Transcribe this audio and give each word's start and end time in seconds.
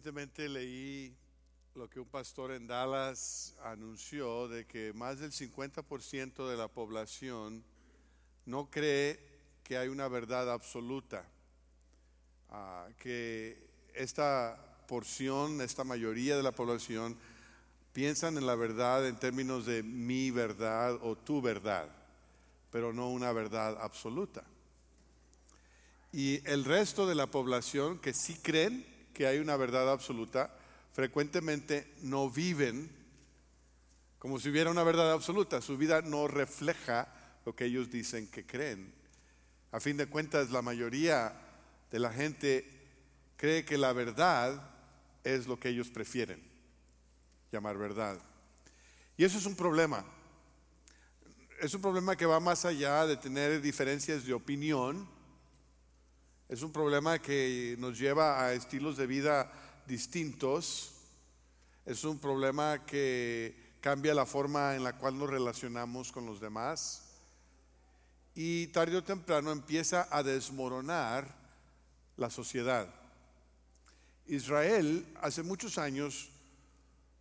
Recientemente 0.00 0.48
leí 0.48 1.14
lo 1.74 1.90
que 1.90 2.00
un 2.00 2.08
pastor 2.08 2.52
en 2.52 2.66
Dallas 2.66 3.54
anunció 3.62 4.48
de 4.48 4.66
que 4.66 4.94
más 4.94 5.18
del 5.18 5.30
50% 5.30 6.48
de 6.48 6.56
la 6.56 6.68
población 6.68 7.62
no 8.46 8.70
cree 8.70 9.20
que 9.62 9.76
hay 9.76 9.88
una 9.88 10.08
verdad 10.08 10.50
absoluta, 10.50 11.28
ah, 12.48 12.88
que 12.98 13.58
esta 13.92 14.86
porción, 14.88 15.60
esta 15.60 15.84
mayoría 15.84 16.34
de 16.34 16.44
la 16.44 16.52
población 16.52 17.18
piensan 17.92 18.38
en 18.38 18.46
la 18.46 18.54
verdad 18.54 19.06
en 19.06 19.18
términos 19.18 19.66
de 19.66 19.82
mi 19.82 20.30
verdad 20.30 20.94
o 21.02 21.14
tu 21.14 21.42
verdad, 21.42 21.90
pero 22.70 22.94
no 22.94 23.10
una 23.10 23.32
verdad 23.32 23.76
absoluta. 23.82 24.44
Y 26.10 26.40
el 26.48 26.64
resto 26.64 27.06
de 27.06 27.16
la 27.16 27.26
población 27.26 27.98
que 27.98 28.14
sí 28.14 28.38
creen 28.42 28.98
que 29.20 29.26
hay 29.26 29.38
una 29.38 29.58
verdad 29.58 29.92
absoluta, 29.92 30.50
frecuentemente 30.92 31.92
no 32.00 32.30
viven 32.30 32.90
como 34.18 34.40
si 34.40 34.48
hubiera 34.48 34.70
una 34.70 34.82
verdad 34.82 35.12
absoluta. 35.12 35.60
Su 35.60 35.76
vida 35.76 36.00
no 36.00 36.26
refleja 36.26 37.06
lo 37.44 37.54
que 37.54 37.66
ellos 37.66 37.90
dicen 37.90 38.30
que 38.30 38.46
creen. 38.46 38.94
A 39.72 39.78
fin 39.78 39.98
de 39.98 40.06
cuentas, 40.06 40.50
la 40.50 40.62
mayoría 40.62 41.38
de 41.90 41.98
la 41.98 42.10
gente 42.10 42.64
cree 43.36 43.66
que 43.66 43.76
la 43.76 43.92
verdad 43.92 44.70
es 45.22 45.46
lo 45.46 45.60
que 45.60 45.68
ellos 45.68 45.90
prefieren 45.90 46.42
llamar 47.52 47.76
verdad. 47.76 48.18
Y 49.18 49.24
eso 49.24 49.36
es 49.36 49.44
un 49.44 49.54
problema. 49.54 50.02
Es 51.60 51.74
un 51.74 51.82
problema 51.82 52.16
que 52.16 52.24
va 52.24 52.40
más 52.40 52.64
allá 52.64 53.04
de 53.04 53.18
tener 53.18 53.60
diferencias 53.60 54.24
de 54.24 54.32
opinión 54.32 55.06
es 56.50 56.62
un 56.62 56.72
problema 56.72 57.20
que 57.20 57.76
nos 57.78 57.96
lleva 57.96 58.44
a 58.44 58.52
estilos 58.52 58.96
de 58.96 59.06
vida 59.06 59.52
distintos. 59.86 60.90
Es 61.86 62.02
un 62.02 62.18
problema 62.18 62.84
que 62.84 63.76
cambia 63.80 64.12
la 64.14 64.26
forma 64.26 64.74
en 64.74 64.82
la 64.82 64.98
cual 64.98 65.16
nos 65.16 65.30
relacionamos 65.30 66.10
con 66.10 66.26
los 66.26 66.40
demás. 66.40 67.04
Y 68.34 68.66
tarde 68.68 68.96
o 68.96 69.04
temprano 69.04 69.52
empieza 69.52 70.08
a 70.10 70.24
desmoronar 70.24 71.32
la 72.16 72.30
sociedad. 72.30 72.92
Israel 74.26 75.06
hace 75.22 75.44
muchos 75.44 75.78
años 75.78 76.30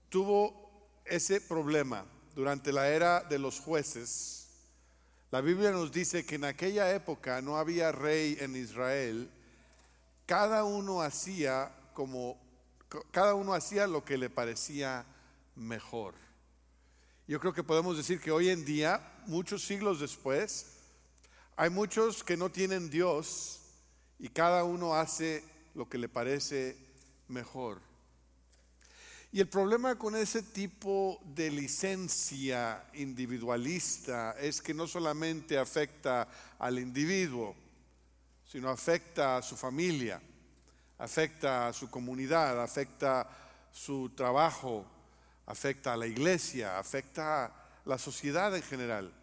tuvo 0.09 0.97
ese 1.05 1.39
problema 1.39 2.03
durante 2.33 2.73
la 2.73 2.89
era 2.89 3.22
de 3.22 3.38
los 3.38 3.59
jueces 3.59 4.38
la 5.31 5.41
Biblia 5.41 5.72
nos 5.72 5.91
dice 5.91 6.25
que 6.25 6.35
en 6.35 6.45
aquella 6.45 6.94
época 6.94 7.41
no 7.41 7.58
había 7.58 7.91
rey 7.91 8.38
en 8.39 8.55
Israel. 8.55 9.30
Cada 10.25 10.63
uno 10.63 11.02
hacía 11.02 11.72
como 11.94 12.38
cada 13.11 13.35
uno 13.35 13.53
hacía 13.53 13.85
lo 13.85 14.03
que 14.03 14.17
le 14.17 14.30
parecía 14.30 15.05
mejor. 15.55 16.16
Yo 17.27 17.39
creo 17.39 17.53
que 17.53 17.63
podemos 17.63 17.95
decir 17.95 18.19
que 18.19 18.31
hoy 18.31 18.50
en 18.50 18.66
día, 18.66 19.00
muchos 19.27 19.63
siglos 19.63 20.00
después, 20.00 20.77
hay 21.55 21.69
muchos 21.69 22.23
que 22.23 22.35
no 22.35 22.50
tienen 22.50 22.89
Dios 22.89 23.59
y 24.17 24.30
cada 24.30 24.63
uno 24.63 24.95
hace 24.95 25.44
lo 25.75 25.88
que 25.88 26.00
le 26.00 26.09
parece 26.09 26.75
mejor. 27.27 27.88
Y 29.31 29.39
el 29.39 29.47
problema 29.47 29.95
con 29.95 30.16
ese 30.16 30.41
tipo 30.41 31.22
de 31.23 31.52
licencia 31.52 32.83
individualista 32.94 34.35
es 34.39 34.59
que 34.59 34.73
no 34.73 34.88
solamente 34.88 35.55
afecta 35.59 36.27
al 36.58 36.80
individuo, 36.80 37.55
sino 38.44 38.69
afecta 38.69 39.38
a 39.38 39.41
su 39.44 39.55
familia, 39.55 40.19
afecta 40.97 41.67
a 41.67 41.73
su 41.73 41.91
comunidad, 41.91 42.59
afecta 42.59 43.30
su 43.72 44.09
trabajo, 44.16 44.83
afecta 45.45 45.94
a 45.94 45.97
la 45.97 46.07
iglesia, 46.07 46.80
afecta 46.80 47.45
a 47.45 47.53
la 47.85 48.00
sociedad 48.00 48.55
en 48.55 48.63
general. 48.63 49.13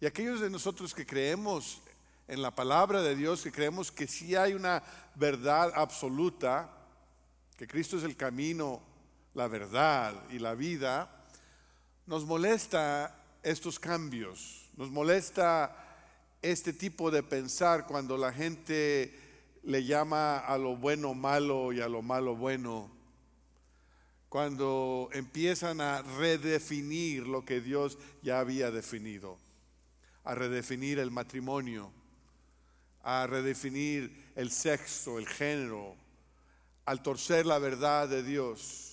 Y 0.00 0.06
aquellos 0.06 0.40
de 0.40 0.50
nosotros 0.50 0.92
que 0.92 1.06
creemos 1.06 1.82
en 2.26 2.42
la 2.42 2.52
palabra 2.52 3.00
de 3.00 3.14
Dios, 3.14 3.42
que 3.42 3.52
creemos 3.52 3.92
que 3.92 4.08
sí 4.08 4.34
hay 4.34 4.54
una 4.54 4.82
verdad 5.14 5.70
absoluta, 5.76 6.81
que 7.62 7.68
Cristo 7.68 7.96
es 7.96 8.02
el 8.02 8.16
camino, 8.16 8.82
la 9.34 9.46
verdad 9.46 10.28
y 10.30 10.40
la 10.40 10.56
vida, 10.56 11.28
nos 12.06 12.26
molesta 12.26 13.14
estos 13.40 13.78
cambios, 13.78 14.68
nos 14.76 14.90
molesta 14.90 15.72
este 16.42 16.72
tipo 16.72 17.12
de 17.12 17.22
pensar 17.22 17.86
cuando 17.86 18.18
la 18.18 18.32
gente 18.32 19.16
le 19.62 19.84
llama 19.84 20.38
a 20.38 20.58
lo 20.58 20.74
bueno 20.76 21.14
malo 21.14 21.72
y 21.72 21.80
a 21.80 21.88
lo 21.88 22.02
malo 22.02 22.34
bueno, 22.34 22.90
cuando 24.28 25.08
empiezan 25.12 25.80
a 25.80 26.02
redefinir 26.02 27.28
lo 27.28 27.44
que 27.44 27.60
Dios 27.60 27.96
ya 28.22 28.40
había 28.40 28.72
definido, 28.72 29.38
a 30.24 30.34
redefinir 30.34 30.98
el 30.98 31.12
matrimonio, 31.12 31.92
a 33.04 33.28
redefinir 33.28 34.32
el 34.34 34.50
sexo, 34.50 35.20
el 35.20 35.28
género, 35.28 36.01
al 36.84 37.02
torcer 37.02 37.46
la 37.46 37.58
verdad 37.58 38.08
de 38.08 38.22
Dios. 38.22 38.92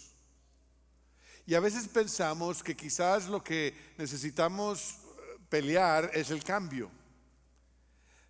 Y 1.45 1.55
a 1.55 1.59
veces 1.59 1.87
pensamos 1.87 2.61
que 2.61 2.75
quizás 2.75 3.27
lo 3.27 3.43
que 3.43 3.73
necesitamos 3.97 4.91
eh, 4.91 5.39
pelear 5.49 6.11
es 6.13 6.29
el 6.29 6.43
cambio. 6.43 6.91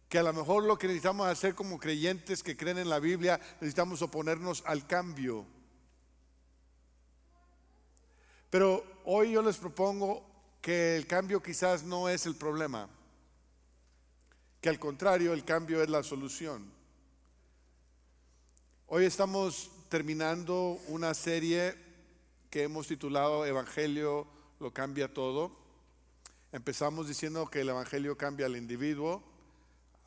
Que 0.08 0.20
a 0.20 0.24
lo 0.24 0.32
mejor 0.32 0.64
lo 0.64 0.78
que 0.78 0.88
necesitamos 0.88 1.28
hacer 1.28 1.54
como 1.54 1.78
creyentes 1.78 2.42
que 2.42 2.56
creen 2.56 2.78
en 2.78 2.90
la 2.90 3.00
Biblia, 3.00 3.40
necesitamos 3.60 4.02
oponernos 4.02 4.64
al 4.66 4.88
cambio. 4.88 5.46
Pero 8.50 8.84
hoy 9.04 9.34
yo 9.34 9.42
les 9.42 9.58
propongo 9.58 10.26
que 10.62 10.96
el 10.96 11.06
cambio 11.06 11.44
quizás 11.44 11.84
no 11.84 12.10
es 12.10 12.26
el 12.26 12.36
problema, 12.36 12.90
que 14.62 14.70
al 14.70 14.80
contrario 14.80 15.34
el 15.34 15.44
cambio 15.44 15.84
es 15.84 15.90
la 15.90 16.04
solución. 16.04 16.79
Hoy 18.92 19.06
estamos 19.06 19.70
terminando 19.88 20.80
una 20.88 21.14
serie 21.14 21.76
que 22.50 22.64
hemos 22.64 22.88
titulado 22.88 23.46
Evangelio 23.46 24.26
lo 24.60 24.74
cambia 24.74 25.14
todo. 25.14 25.52
Empezamos 26.52 27.08
diciendo 27.08 27.48
que 27.52 27.62
el 27.62 27.70
Evangelio 27.70 28.18
cambia 28.18 28.48
al 28.48 28.58
individuo, 28.58 29.22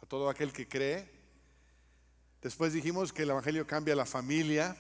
a 0.03 0.07
todo 0.07 0.29
aquel 0.29 0.53
que 0.53 0.67
cree. 0.67 1.09
Después 2.43 2.73
dijimos 2.73 3.13
que 3.13 3.23
el 3.23 3.31
Evangelio 3.31 3.69
cambia 3.69 3.95
a 3.95 3.99
la 3.99 4.05
familia. 4.05 4.77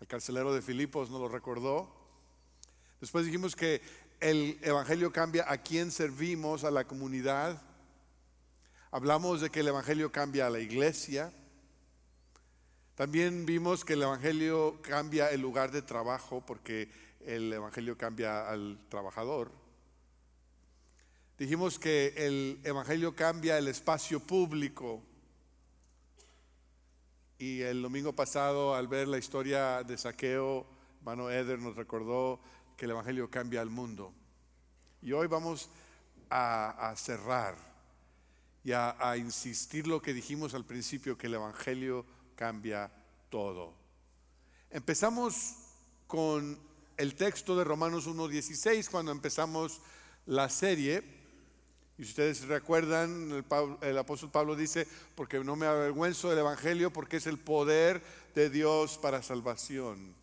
El 0.00 0.06
carcelero 0.06 0.54
de 0.54 0.62
Filipos 0.62 1.10
nos 1.10 1.20
lo 1.20 1.28
recordó. 1.28 1.94
Después 3.02 3.26
dijimos 3.26 3.54
que 3.54 3.82
el 4.20 4.58
Evangelio 4.62 5.12
cambia 5.12 5.44
a 5.46 5.58
quien 5.58 5.90
servimos, 5.90 6.64
a 6.64 6.70
la 6.70 6.86
comunidad. 6.86 7.60
Hablamos 8.90 9.42
de 9.42 9.50
que 9.50 9.60
el 9.60 9.68
Evangelio 9.68 10.10
cambia 10.10 10.46
a 10.46 10.50
la 10.50 10.60
iglesia. 10.60 11.34
También 13.00 13.46
vimos 13.46 13.82
que 13.82 13.94
el 13.94 14.02
Evangelio 14.02 14.78
cambia 14.82 15.30
el 15.30 15.40
lugar 15.40 15.70
de 15.70 15.80
trabajo 15.80 16.44
porque 16.44 16.90
el 17.24 17.50
Evangelio 17.50 17.96
cambia 17.96 18.46
al 18.46 18.78
trabajador. 18.90 19.50
Dijimos 21.38 21.78
que 21.78 22.12
el 22.14 22.60
Evangelio 22.62 23.16
cambia 23.16 23.56
el 23.56 23.68
espacio 23.68 24.20
público. 24.20 25.02
Y 27.38 27.62
el 27.62 27.80
domingo 27.80 28.12
pasado, 28.12 28.74
al 28.74 28.86
ver 28.86 29.08
la 29.08 29.16
historia 29.16 29.82
de 29.82 29.96
saqueo, 29.96 30.66
hermano 30.98 31.30
Eder 31.30 31.58
nos 31.58 31.76
recordó 31.76 32.38
que 32.76 32.84
el 32.84 32.90
Evangelio 32.90 33.30
cambia 33.30 33.62
al 33.62 33.70
mundo. 33.70 34.12
Y 35.00 35.12
hoy 35.12 35.26
vamos 35.26 35.70
a, 36.28 36.92
cerrar 36.98 37.56
y 38.62 38.72
a, 38.72 38.94
a 39.00 39.16
insistir 39.16 39.86
lo 39.86 40.02
que 40.02 40.12
dijimos 40.12 40.52
al 40.52 40.66
principio, 40.66 41.16
que 41.16 41.28
el 41.28 41.34
Evangelio 41.36 42.04
cambia 42.40 42.90
todo. 43.28 43.74
Empezamos 44.70 45.56
con 46.06 46.58
el 46.96 47.14
texto 47.14 47.54
de 47.54 47.64
Romanos 47.64 48.08
1.16 48.08 48.88
cuando 48.88 49.12
empezamos 49.12 49.82
la 50.24 50.48
serie. 50.48 51.02
Y 51.98 52.04
si 52.04 52.08
ustedes 52.08 52.48
recuerdan, 52.48 53.30
el, 53.30 53.44
el, 53.82 53.98
apóstol 53.98 54.30
Pablo 54.30 54.56
dice, 54.56 54.88
porque 55.14 55.38
no 55.44 55.54
me 55.54 55.66
avergüenzo 55.66 56.30
del 56.30 56.38
Evangelio, 56.38 56.90
porque 56.90 57.18
es 57.18 57.26
el 57.26 57.38
poder 57.38 58.02
de 58.34 58.48
Dios 58.48 58.96
para 58.96 59.22
salvación. 59.22 60.14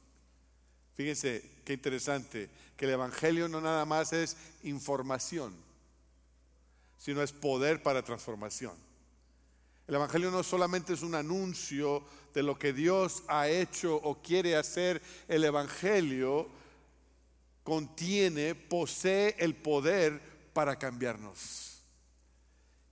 Fíjense 0.95 1.61
qué 1.65 1.73
interesante, 1.73 2.49
que 2.75 2.85
el 2.85 2.91
Evangelio 2.93 3.47
no 3.47 3.61
nada 3.61 3.85
más 3.85 4.11
es 4.11 4.37
información, 4.63 5.53
sino 6.97 7.21
es 7.21 7.31
poder 7.31 7.83
para 7.83 8.01
transformación. 8.01 8.86
El 9.87 9.95
Evangelio 9.95 10.31
no 10.31 10.43
solamente 10.43 10.93
es 10.93 11.01
un 11.01 11.15
anuncio 11.15 12.03
de 12.33 12.43
lo 12.43 12.59
que 12.59 12.73
Dios 12.73 13.23
ha 13.27 13.47
hecho 13.47 13.95
o 13.95 14.21
quiere 14.21 14.57
hacer, 14.57 15.01
el 15.29 15.45
Evangelio 15.45 16.49
contiene, 17.63 18.53
posee 18.53 19.35
el 19.39 19.55
poder 19.55 20.21
para 20.51 20.77
cambiarnos. 20.77 21.81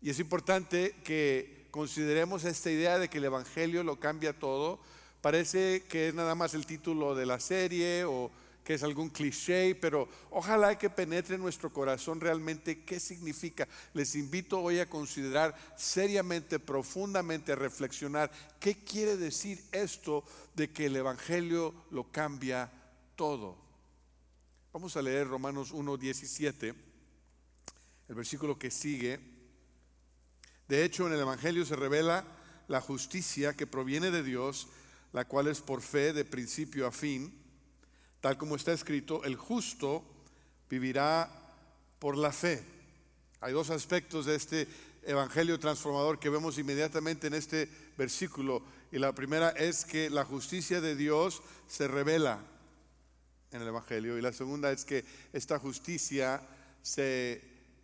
Y 0.01 0.09
es 0.09 0.19
importante 0.19 0.95
que 1.03 1.67
consideremos 1.69 2.45
esta 2.45 2.71
idea 2.71 2.97
de 2.97 3.09
que 3.09 3.17
el 3.17 3.25
Evangelio 3.25 3.83
lo 3.83 3.99
cambia 3.99 4.37
todo, 4.37 4.79
parece 5.19 5.83
que 5.89 6.09
es 6.09 6.13
nada 6.13 6.33
más 6.33 6.53
el 6.53 6.65
título 6.65 7.13
de 7.13 7.25
la 7.25 7.39
serie 7.41 8.05
o 8.05 8.31
que 8.65 8.73
es 8.73 8.81
algún 8.81 9.09
cliché, 9.09 9.75
pero 9.75 10.09
ojalá 10.31 10.75
que 10.75 10.89
penetre 10.89 11.35
en 11.35 11.41
nuestro 11.41 11.71
corazón 11.71 12.19
realmente 12.19 12.83
qué 12.83 12.99
significa. 12.99 13.67
Les 13.93 14.15
invito 14.15 14.59
hoy 14.59 14.79
a 14.79 14.89
considerar 14.89 15.55
seriamente, 15.77 16.57
profundamente, 16.57 17.51
a 17.51 17.57
reflexionar 17.57 18.31
qué 18.59 18.83
quiere 18.83 19.17
decir 19.17 19.63
esto 19.71 20.23
de 20.55 20.71
que 20.71 20.87
el 20.87 20.95
Evangelio 20.95 21.75
lo 21.91 22.11
cambia 22.11 22.71
todo. 23.15 23.55
Vamos 24.73 24.97
a 24.97 25.03
leer 25.03 25.27
Romanos 25.27 25.71
1.17, 25.71 26.73
el 28.09 28.15
versículo 28.15 28.57
que 28.57 28.71
sigue. 28.71 29.19
De 30.67 30.83
hecho, 30.83 31.05
en 31.05 31.13
el 31.13 31.19
Evangelio 31.19 31.65
se 31.65 31.75
revela 31.75 32.25
la 32.67 32.81
justicia 32.81 33.53
que 33.53 33.67
proviene 33.67 34.09
de 34.09 34.23
Dios, 34.23 34.69
la 35.13 35.25
cual 35.25 35.49
es 35.49 35.61
por 35.61 35.83
fe 35.83 36.13
de 36.13 36.25
principio 36.25 36.87
a 36.87 36.91
fin 36.91 37.44
tal 38.25 38.39
como 38.39 38.55
está 38.55 38.73
escrito, 38.73 39.23
el 39.23 39.35
justo 39.35 40.03
vivirá 40.67 41.29
por 41.99 42.17
la 42.17 42.31
fe. 42.31 42.59
Hay 43.39 43.53
dos 43.53 43.69
aspectos 43.69 44.25
de 44.25 44.33
este 44.33 44.67
evangelio 45.03 45.59
transformador 45.59 46.17
que 46.17 46.31
vemos 46.31 46.57
inmediatamente 46.57 47.27
en 47.27 47.35
este 47.35 47.69
versículo. 47.95 48.63
Y 48.91 48.97
la 48.97 49.13
primera 49.13 49.51
es 49.51 49.85
que 49.85 50.09
la 50.09 50.25
justicia 50.25 50.81
de 50.81 50.95
Dios 50.95 51.43
se 51.67 51.87
revela 51.87 52.39
en 53.51 53.61
el 53.61 53.67
evangelio. 53.67 54.17
Y 54.17 54.23
la 54.23 54.33
segunda 54.33 54.71
es 54.71 54.85
que 54.85 55.05
esta 55.31 55.59
justicia 55.59 56.41
se 56.81 57.43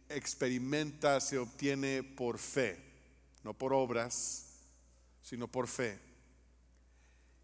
experimenta, 0.10 1.22
se 1.22 1.38
obtiene 1.38 2.02
por 2.02 2.40
fe, 2.40 2.80
no 3.44 3.54
por 3.54 3.74
obras, 3.74 4.56
sino 5.22 5.48
por 5.48 5.68
fe. 5.68 6.00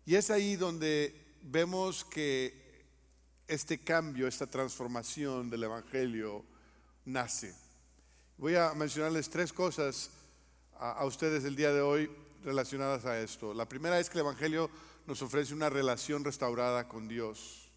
Y 0.03 0.15
es 0.15 0.31
ahí 0.31 0.55
donde 0.55 1.37
vemos 1.43 2.03
que 2.03 2.65
este 3.47 3.79
cambio, 3.79 4.27
esta 4.27 4.47
transformación 4.47 5.49
del 5.49 5.63
Evangelio 5.63 6.43
nace. 7.05 7.55
Voy 8.37 8.55
a 8.55 8.73
mencionarles 8.73 9.29
tres 9.29 9.53
cosas 9.53 10.11
a, 10.77 11.03
ustedes 11.05 11.45
el 11.45 11.55
día 11.55 11.71
de 11.71 11.81
hoy 11.81 12.11
relacionadas 12.43 13.05
a 13.05 13.19
esto. 13.19 13.53
La 13.53 13.67
primera 13.67 13.99
es 13.99 14.09
que 14.09 14.19
el 14.19 14.25
Evangelio 14.25 14.69
nos 15.07 15.21
ofrece 15.21 15.53
una 15.53 15.69
relación 15.69 16.23
restaurada 16.25 16.87
con 16.87 17.07
Dios. 17.07 17.71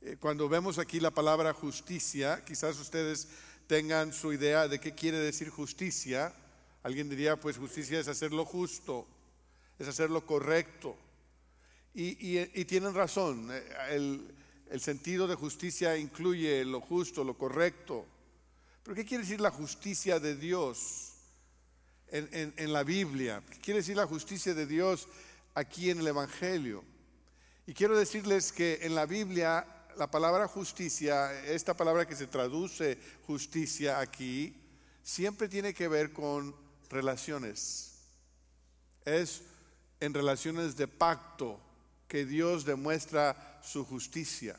Eh, 0.00 0.16
cuando 0.18 0.48
vemos 0.48 0.78
aquí 0.78 0.98
la 1.00 1.12
palabra 1.12 1.54
justicia, 1.54 2.44
quizás 2.44 2.78
ustedes 2.78 3.28
tengan 3.68 4.12
su 4.12 4.32
idea 4.32 4.66
de 4.66 4.80
qué 4.80 4.94
quiere 4.94 5.18
decir 5.18 5.50
justicia. 5.50 6.34
Alguien 6.82 7.08
diría, 7.08 7.38
pues 7.38 7.56
justicia 7.56 8.00
es 8.00 8.08
hacer 8.08 8.32
lo 8.32 8.44
justo, 8.44 9.06
es 9.78 9.86
hacer 9.86 10.10
lo 10.10 10.26
correcto. 10.26 10.96
Y, 11.94 12.38
y 12.38 12.64
tienen 12.64 12.94
razón. 12.94 13.48
Eh, 13.50 13.62
el, 13.90 14.34
el 14.70 14.80
sentido 14.80 15.26
de 15.26 15.34
justicia 15.34 15.96
incluye 15.96 16.64
lo 16.64 16.80
justo, 16.80 17.24
lo 17.24 17.36
correcto. 17.36 18.06
Pero 18.82 18.94
¿qué 18.94 19.04
quiere 19.04 19.24
decir 19.24 19.40
la 19.40 19.50
justicia 19.50 20.20
de 20.20 20.36
Dios 20.36 21.12
en, 22.08 22.72
la 22.72 22.84
Biblia? 22.84 23.42
¿Qué 23.50 23.58
quiere 23.60 23.80
decir 23.80 23.96
la 23.96 24.06
justicia 24.06 24.54
de 24.54 24.66
Dios 24.66 25.08
aquí 25.54 25.90
en 25.90 26.00
el 26.00 26.06
Evangelio? 26.06 26.84
Y 27.66 27.74
quiero 27.74 27.98
decirles 27.98 28.52
que 28.52 28.80
en 28.82 28.94
la 28.94 29.06
Biblia 29.06 29.66
la 29.96 30.10
palabra 30.10 30.46
justicia, 30.48 31.32
esta 31.44 31.74
palabra 31.74 32.06
que 32.06 32.16
se 32.16 32.26
traduce 32.26 32.98
justicia 33.26 33.98
aquí, 34.00 34.54
siempre 35.02 35.48
tiene 35.48 35.74
que 35.74 35.88
ver 35.88 36.12
con 36.12 36.54
relaciones. 36.88 38.04
Es 39.04 39.42
en 40.00 40.14
relaciones 40.14 40.76
de 40.76 40.88
pacto 40.88 41.60
que 42.08 42.24
Dios 42.24 42.64
demuestra 42.64 43.60
su 43.62 43.84
justicia. 43.84 44.58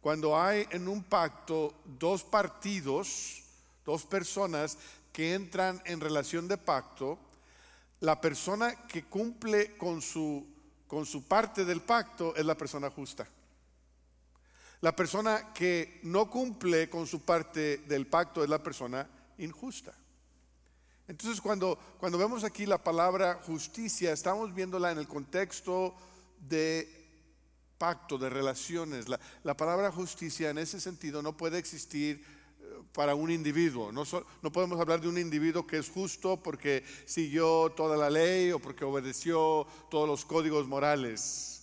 Cuando 0.00 0.38
hay 0.38 0.66
en 0.70 0.88
un 0.88 1.04
pacto 1.04 1.82
dos 1.84 2.24
partidos, 2.24 3.44
dos 3.86 4.04
personas 4.04 4.76
que 5.12 5.34
entran 5.34 5.80
en 5.84 6.00
relación 6.00 6.48
de 6.48 6.58
pacto, 6.58 7.18
la 8.00 8.20
persona 8.20 8.86
que 8.86 9.04
cumple 9.04 9.76
con 9.76 10.02
su, 10.02 10.46
con 10.86 11.06
su 11.06 11.24
parte 11.24 11.64
del 11.64 11.82
pacto 11.82 12.34
es 12.34 12.44
la 12.44 12.56
persona 12.56 12.90
justa. 12.90 13.26
La 14.80 14.96
persona 14.96 15.52
que 15.52 16.00
no 16.04 16.30
cumple 16.30 16.88
con 16.88 17.06
su 17.06 17.20
parte 17.20 17.78
del 17.78 18.06
pacto 18.06 18.42
es 18.42 18.48
la 18.48 18.62
persona 18.62 19.06
injusta. 19.38 19.92
Entonces 21.06 21.40
cuando, 21.40 21.78
cuando 21.98 22.16
vemos 22.16 22.44
aquí 22.44 22.64
la 22.64 22.78
palabra 22.78 23.34
justicia, 23.34 24.12
estamos 24.12 24.54
viéndola 24.54 24.92
en 24.92 24.98
el 24.98 25.08
contexto 25.08 25.94
de 26.40 27.00
pacto, 27.80 28.18
de 28.18 28.28
relaciones. 28.28 29.06
La, 29.08 29.56
palabra 29.56 29.90
justicia 29.90 30.50
en 30.50 30.58
ese 30.58 30.78
sentido 30.78 31.22
no 31.22 31.34
puede 31.34 31.56
existir 31.56 32.22
eh, 32.60 32.82
para 32.92 33.14
un 33.14 33.30
individuo. 33.30 33.90
No, 33.90 34.04
no, 34.42 34.52
podemos 34.52 34.78
hablar 34.78 35.00
de 35.00 35.08
un 35.08 35.16
individuo 35.16 35.66
que 35.66 35.78
es 35.78 35.88
justo 35.88 36.42
porque 36.42 36.84
siguió 37.06 37.70
toda 37.70 37.96
la 37.96 38.10
ley 38.10 38.52
o 38.52 38.58
porque 38.58 38.84
obedeció 38.84 39.66
todos 39.90 40.06
los 40.06 40.26
códigos 40.26 40.68
morales. 40.68 41.62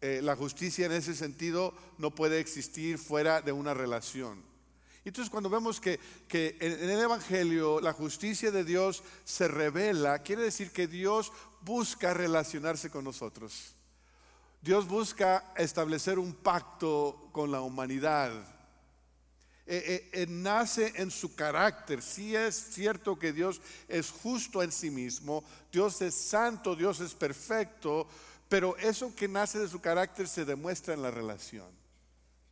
Eh, 0.00 0.20
la 0.20 0.34
justicia 0.34 0.86
en 0.86 0.92
ese 0.92 1.14
sentido 1.14 1.72
no 1.96 2.12
puede 2.12 2.40
existir 2.40 2.98
fuera 2.98 3.40
de 3.40 3.52
una 3.52 3.72
relación. 3.72 4.42
Entonces 5.04 5.30
cuando 5.30 5.48
vemos 5.48 5.80
que, 5.80 6.00
que 6.26 6.56
en 6.60 6.90
el 6.90 6.98
Evangelio 6.98 7.80
la 7.80 7.92
justicia 7.92 8.50
de 8.50 8.64
Dios 8.64 9.04
se 9.22 9.46
revela, 9.46 10.24
quiere 10.24 10.42
decir 10.42 10.72
que 10.72 10.88
Dios 10.88 11.32
busca 11.62 12.12
relacionarse 12.12 12.90
con 12.90 13.04
nosotros. 13.04 13.75
Dios 14.66 14.88
busca 14.88 15.52
establecer 15.56 16.18
un 16.18 16.34
pacto 16.34 17.28
con 17.30 17.52
la 17.52 17.60
humanidad. 17.60 18.32
Eh, 19.64 20.10
eh, 20.12 20.22
eh, 20.22 20.26
nace 20.28 20.92
en 20.96 21.12
su 21.12 21.36
carácter. 21.36 22.02
Si 22.02 22.34
es 22.34 22.70
cierto 22.72 23.16
que 23.16 23.32
Dios 23.32 23.60
es 23.86 24.10
justo 24.10 24.64
en 24.64 24.72
sí 24.72 24.90
mismo, 24.90 25.44
Dios 25.70 26.02
es 26.02 26.16
santo, 26.16 26.74
Dios 26.74 26.98
es 26.98 27.14
perfecto, 27.14 28.08
pero 28.48 28.76
eso 28.78 29.14
que 29.14 29.28
nace 29.28 29.60
de 29.60 29.68
su 29.68 29.80
carácter 29.80 30.26
se 30.26 30.44
demuestra 30.44 30.94
en 30.94 31.02
la 31.02 31.12
relación. 31.12 31.70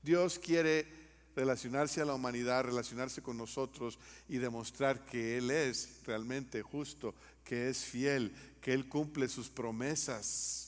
Dios 0.00 0.38
quiere 0.38 0.86
relacionarse 1.34 2.00
a 2.00 2.04
la 2.04 2.14
humanidad, 2.14 2.62
relacionarse 2.62 3.22
con 3.22 3.36
nosotros 3.36 3.98
y 4.28 4.38
demostrar 4.38 5.04
que 5.04 5.38
Él 5.38 5.50
es 5.50 5.98
realmente 6.06 6.62
justo, 6.62 7.12
que 7.42 7.70
es 7.70 7.78
fiel, 7.84 8.32
que 8.60 8.72
Él 8.72 8.88
cumple 8.88 9.26
sus 9.26 9.50
promesas 9.50 10.63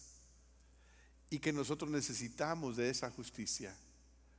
y 1.31 1.39
que 1.39 1.53
nosotros 1.53 1.91
necesitamos 1.91 2.77
de 2.77 2.91
esa 2.91 3.11
justicia, 3.11 3.75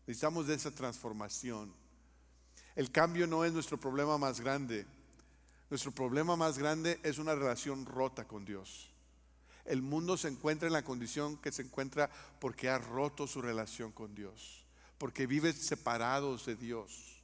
necesitamos 0.06 0.48
de 0.48 0.56
esa 0.56 0.72
transformación. 0.72 1.74
El 2.76 2.92
cambio 2.92 3.28
no 3.28 3.44
es 3.44 3.52
nuestro 3.52 3.80
problema 3.80 4.18
más 4.18 4.40
grande, 4.40 4.86
nuestro 5.70 5.92
problema 5.92 6.36
más 6.36 6.58
grande 6.58 7.00
es 7.04 7.18
una 7.18 7.36
relación 7.36 7.86
rota 7.86 8.26
con 8.26 8.46
Dios. 8.46 8.90
El 9.66 9.82
mundo 9.82 10.16
se 10.16 10.30
encuentra 10.30 10.68
en 10.68 10.74
la 10.74 10.84
condición 10.84 11.36
que 11.38 11.52
se 11.52 11.62
encuentra 11.62 12.10
porque 12.40 12.70
ha 12.70 12.78
roto 12.78 13.28
su 13.28 13.42
relación 13.42 13.92
con 13.92 14.16
Dios, 14.16 14.64
porque 14.98 15.28
vive 15.28 15.52
separados 15.52 16.46
de 16.46 16.56
Dios. 16.56 17.22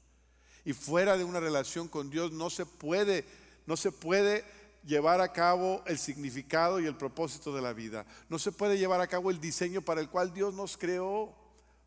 Y 0.66 0.74
fuera 0.74 1.18
de 1.18 1.24
una 1.24 1.40
relación 1.40 1.88
con 1.88 2.10
Dios 2.10 2.34
no 2.34 2.50
se 2.50 2.66
puede, 2.66 3.26
no 3.66 3.78
se 3.78 3.94
puede 3.94 4.44
llevar 4.86 5.22
a 5.22 5.32
cabo 5.32 5.82
el 5.86 5.98
significado 5.98 6.80
y 6.80 6.86
el 6.86 6.96
propósito 6.96 7.56
de 7.56 7.62
la 7.62 7.74
vida. 7.74 8.06
No 8.30 8.40
se 8.40 8.52
puede 8.52 8.78
llevar 8.78 9.02
a 9.02 9.08
cabo 9.08 9.30
el 9.32 9.40
diseño 9.40 9.82
para 9.82 10.02
el 10.02 10.10
cual 10.10 10.34
Dios 10.34 10.54
nos 10.54 10.78
creó, 10.78 11.34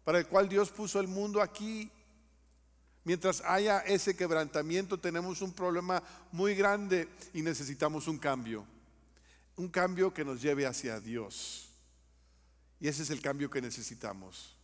para 0.05 0.19
el 0.19 0.27
cual 0.27 0.49
Dios 0.49 0.71
puso 0.71 1.01
el 1.01 1.09
mundo 1.09 1.43
aquí. 1.43 1.91
Mientras 3.05 3.41
haya 3.43 3.81
ese 3.81 4.17
quebrantamiento 4.17 4.99
tenemos 4.99 5.41
un 5.43 5.53
problema 5.53 6.03
muy 6.33 6.55
grande 6.55 7.09
y 7.35 7.43
necesitamos 7.43 8.09
un 8.09 8.19
cambio. 8.19 8.67
Un 9.57 9.69
cambio 9.69 10.13
que 10.13 10.25
nos 10.25 10.43
lleve 10.43 10.67
hacia 10.67 11.01
Dios. 11.01 11.71
Y 12.81 12.89
ese 12.89 13.03
es 13.03 13.11
el 13.11 13.21
cambio 13.21 13.49
que 13.49 13.63
necesitamos. 13.63 14.55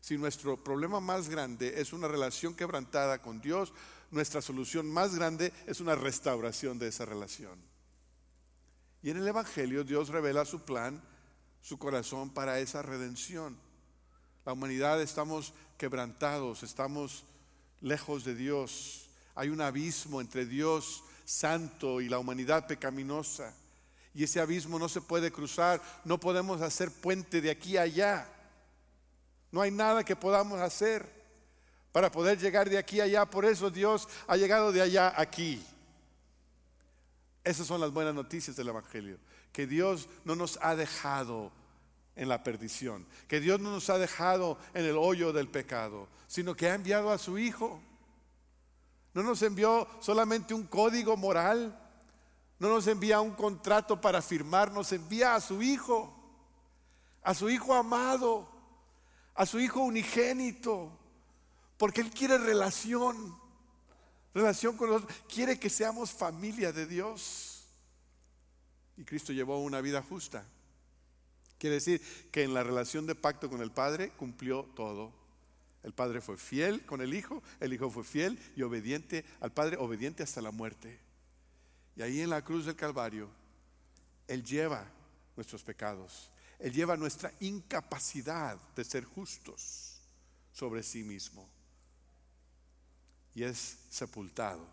Si 0.00 0.18
nuestro 0.18 0.62
problema 0.62 0.98
más 0.98 1.28
grande 1.28 1.80
es 1.80 1.92
una 1.92 2.08
relación 2.08 2.54
quebrantada 2.54 3.22
con 3.22 3.40
Dios, 3.40 3.72
nuestra 4.10 4.42
solución 4.42 4.90
más 4.90 5.14
grande 5.14 5.52
es 5.66 5.80
una 5.80 5.94
restauración 5.94 6.78
de 6.78 6.88
esa 6.88 7.04
relación. 7.04 7.71
Y 9.02 9.10
en 9.10 9.16
el 9.16 9.26
Evangelio 9.26 9.84
Dios 9.84 10.08
revela 10.08 10.44
su 10.44 10.60
plan, 10.60 11.02
su 11.60 11.78
corazón 11.78 12.30
para 12.30 12.60
esa 12.60 12.82
redención. 12.82 13.56
La 14.44 14.52
humanidad 14.52 15.00
estamos 15.02 15.52
quebrantados, 15.76 16.62
estamos 16.62 17.24
lejos 17.80 18.24
de 18.24 18.34
Dios. 18.34 19.08
Hay 19.34 19.48
un 19.48 19.60
abismo 19.60 20.20
entre 20.20 20.46
Dios 20.46 21.02
santo 21.24 22.00
y 22.00 22.08
la 22.08 22.18
humanidad 22.18 22.66
pecaminosa. 22.66 23.54
Y 24.14 24.24
ese 24.24 24.40
abismo 24.40 24.78
no 24.78 24.88
se 24.88 25.00
puede 25.00 25.32
cruzar, 25.32 25.80
no 26.04 26.20
podemos 26.20 26.60
hacer 26.60 26.90
puente 26.90 27.40
de 27.40 27.50
aquí 27.50 27.76
a 27.76 27.82
allá. 27.82 28.28
No 29.50 29.62
hay 29.62 29.70
nada 29.70 30.04
que 30.04 30.16
podamos 30.16 30.60
hacer 30.60 31.08
para 31.92 32.10
poder 32.10 32.38
llegar 32.38 32.68
de 32.68 32.78
aquí 32.78 33.00
a 33.00 33.04
allá. 33.04 33.24
Por 33.26 33.44
eso 33.44 33.70
Dios 33.70 34.08
ha 34.26 34.36
llegado 34.36 34.70
de 34.70 34.82
allá 34.82 35.12
aquí. 35.16 35.64
Esas 37.44 37.66
son 37.66 37.80
las 37.80 37.92
buenas 37.92 38.14
noticias 38.14 38.56
del 38.56 38.68
Evangelio, 38.68 39.18
que 39.52 39.66
Dios 39.66 40.08
no 40.24 40.36
nos 40.36 40.58
ha 40.62 40.76
dejado 40.76 41.50
en 42.14 42.28
la 42.28 42.42
perdición, 42.42 43.06
que 43.26 43.40
Dios 43.40 43.58
no 43.58 43.70
nos 43.70 43.90
ha 43.90 43.98
dejado 43.98 44.58
en 44.74 44.84
el 44.84 44.96
hoyo 44.96 45.32
del 45.32 45.48
pecado, 45.48 46.08
sino 46.26 46.54
que 46.54 46.68
ha 46.68 46.74
enviado 46.74 47.10
a 47.10 47.18
su 47.18 47.38
Hijo. 47.38 47.80
No 49.14 49.22
nos 49.22 49.42
envió 49.42 49.88
solamente 50.00 50.54
un 50.54 50.66
código 50.66 51.16
moral, 51.16 51.78
no 52.58 52.68
nos 52.68 52.86
envía 52.86 53.20
un 53.20 53.32
contrato 53.32 54.00
para 54.00 54.22
firmar, 54.22 54.70
nos 54.70 54.92
envía 54.92 55.34
a 55.34 55.40
su 55.40 55.62
Hijo, 55.62 56.14
a 57.22 57.34
su 57.34 57.50
Hijo 57.50 57.74
amado, 57.74 58.48
a 59.34 59.46
su 59.46 59.58
Hijo 59.58 59.80
unigénito, 59.80 60.92
porque 61.76 62.02
Él 62.02 62.10
quiere 62.10 62.38
relación, 62.38 63.36
relación 64.34 64.76
con 64.76 64.90
nosotros, 64.90 65.16
quiere 65.32 65.58
que 65.58 65.70
seamos 65.70 66.10
familia 66.10 66.72
de 66.72 66.86
Dios. 66.86 67.64
Y 68.96 69.04
Cristo 69.04 69.32
llevó 69.32 69.62
una 69.62 69.80
vida 69.80 70.02
justa. 70.02 70.44
Quiere 71.58 71.74
decir 71.74 72.00
que 72.30 72.42
en 72.42 72.54
la 72.54 72.62
relación 72.62 73.06
de 73.06 73.14
pacto 73.14 73.48
con 73.48 73.60
el 73.62 73.70
Padre 73.70 74.10
cumplió 74.16 74.64
todo. 74.74 75.12
El 75.82 75.92
Padre 75.92 76.20
fue 76.20 76.36
fiel 76.36 76.84
con 76.86 77.00
el 77.00 77.12
Hijo, 77.14 77.42
el 77.60 77.72
Hijo 77.72 77.90
fue 77.90 78.04
fiel 78.04 78.38
y 78.56 78.62
obediente 78.62 79.24
al 79.40 79.52
Padre, 79.52 79.76
obediente 79.78 80.22
hasta 80.22 80.40
la 80.40 80.50
muerte. 80.50 80.98
Y 81.96 82.02
ahí 82.02 82.20
en 82.20 82.30
la 82.30 82.44
cruz 82.44 82.66
del 82.66 82.76
Calvario, 82.76 83.28
Él 84.28 84.44
lleva 84.44 84.86
nuestros 85.36 85.62
pecados, 85.62 86.30
Él 86.58 86.72
lleva 86.72 86.96
nuestra 86.96 87.32
incapacidad 87.40 88.56
de 88.76 88.84
ser 88.84 89.04
justos 89.04 90.00
sobre 90.52 90.82
sí 90.82 91.02
mismo. 91.02 91.48
Y 93.34 93.44
es 93.44 93.78
sepultado 93.90 94.66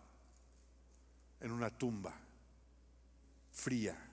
en 1.39 1.51
una 1.51 1.69
tumba 1.69 2.13
fría 3.53 4.09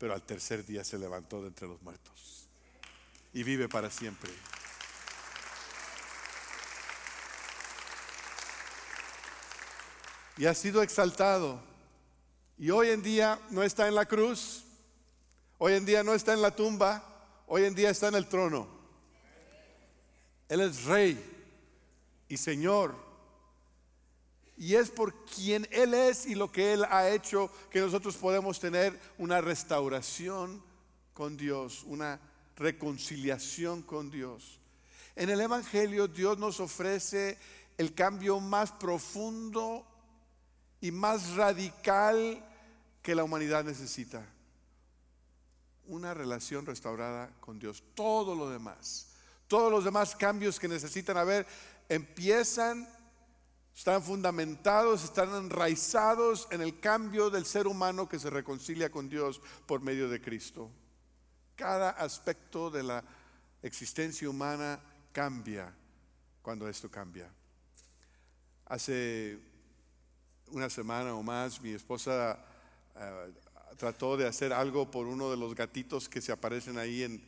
pero 0.00 0.14
al 0.14 0.22
tercer 0.22 0.64
día 0.64 0.82
se 0.82 0.96
levantó 0.96 1.42
de 1.42 1.48
entre 1.48 1.68
los 1.68 1.82
muertos 1.82 2.48
y 3.34 3.42
vive 3.42 3.68
para 3.68 3.90
siempre. 3.90 4.30
Y 10.38 10.46
ha 10.46 10.54
sido 10.54 10.82
exaltado. 10.82 11.62
Y 12.56 12.70
hoy 12.70 12.88
en 12.88 13.02
día 13.02 13.38
no 13.50 13.62
está 13.62 13.88
en 13.88 13.94
la 13.94 14.06
cruz, 14.06 14.64
hoy 15.58 15.74
en 15.74 15.84
día 15.84 16.02
no 16.02 16.14
está 16.14 16.32
en 16.32 16.40
la 16.40 16.56
tumba, 16.56 17.04
hoy 17.46 17.64
en 17.64 17.74
día 17.74 17.90
está 17.90 18.08
en 18.08 18.14
el 18.14 18.26
trono. 18.26 18.66
Él 20.48 20.62
es 20.62 20.84
rey 20.84 21.22
y 22.26 22.38
señor 22.38 22.94
y 24.60 24.74
es 24.74 24.90
por 24.90 25.24
quien 25.24 25.66
Él 25.70 25.94
es 25.94 26.26
y 26.26 26.34
lo 26.34 26.52
que 26.52 26.74
Él 26.74 26.84
ha 26.84 27.08
hecho 27.08 27.50
que 27.70 27.80
nosotros 27.80 28.14
podemos 28.18 28.60
tener 28.60 29.00
una 29.16 29.40
restauración 29.40 30.62
con 31.14 31.38
Dios, 31.38 31.82
una 31.84 32.20
reconciliación 32.56 33.80
con 33.80 34.10
Dios. 34.10 34.60
En 35.16 35.30
el 35.30 35.40
Evangelio 35.40 36.08
Dios 36.08 36.36
nos 36.36 36.60
ofrece 36.60 37.38
el 37.78 37.94
cambio 37.94 38.38
más 38.38 38.70
profundo 38.72 39.86
y 40.82 40.90
más 40.90 41.36
radical 41.36 42.46
que 43.00 43.14
la 43.14 43.24
humanidad 43.24 43.64
necesita. 43.64 44.26
Una 45.86 46.12
relación 46.12 46.66
restaurada 46.66 47.34
con 47.40 47.58
Dios. 47.58 47.82
Todo 47.94 48.34
lo 48.34 48.50
demás, 48.50 49.06
todos 49.48 49.72
los 49.72 49.84
demás 49.84 50.14
cambios 50.14 50.60
que 50.60 50.68
necesitan 50.68 51.16
haber 51.16 51.46
empiezan 51.88 52.86
están 53.74 54.02
fundamentados, 54.02 55.04
están 55.04 55.34
enraizados 55.34 56.48
en 56.50 56.60
el 56.60 56.80
cambio 56.80 57.30
del 57.30 57.46
ser 57.46 57.66
humano 57.66 58.08
que 58.08 58.18
se 58.18 58.30
reconcilia 58.30 58.90
con 58.90 59.08
Dios 59.08 59.40
por 59.66 59.80
medio 59.80 60.08
de 60.08 60.20
Cristo. 60.20 60.70
Cada 61.56 61.90
aspecto 61.90 62.70
de 62.70 62.82
la 62.82 63.04
existencia 63.62 64.28
humana 64.28 64.80
cambia 65.12 65.72
cuando 66.42 66.68
esto 66.68 66.90
cambia. 66.90 67.30
Hace 68.66 69.38
una 70.48 70.68
semana 70.68 71.14
o 71.14 71.22
más 71.22 71.60
mi 71.60 71.70
esposa 71.70 72.38
eh, 72.96 73.32
trató 73.76 74.16
de 74.16 74.26
hacer 74.26 74.52
algo 74.52 74.90
por 74.90 75.06
uno 75.06 75.30
de 75.30 75.36
los 75.36 75.54
gatitos 75.54 76.08
que 76.08 76.20
se 76.20 76.32
aparecen 76.32 76.76
ahí 76.76 77.02
en, 77.02 77.22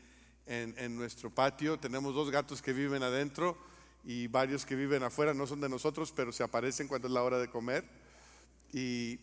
en 0.46 0.96
nuestro 0.96 1.30
patio. 1.30 1.78
Tenemos 1.78 2.14
dos 2.14 2.30
gatos 2.30 2.61
que 2.61 2.72
viven 2.72 3.02
adentro 3.02 3.72
y 4.04 4.26
varios 4.26 4.66
que 4.66 4.75
viven 4.75 5.02
afuera 5.02 5.32
no 5.32 5.47
son 5.47 5.61
de 5.61 5.68
nosotros, 5.68 6.12
pero 6.14 6.32
se 6.32 6.42
aparecen 6.42 6.88
cuando 6.88 7.09
es 7.09 7.14
la 7.14 7.23
hora 7.23 7.38
de 7.38 7.49
comer. 7.49 7.85
Y, 8.73 9.18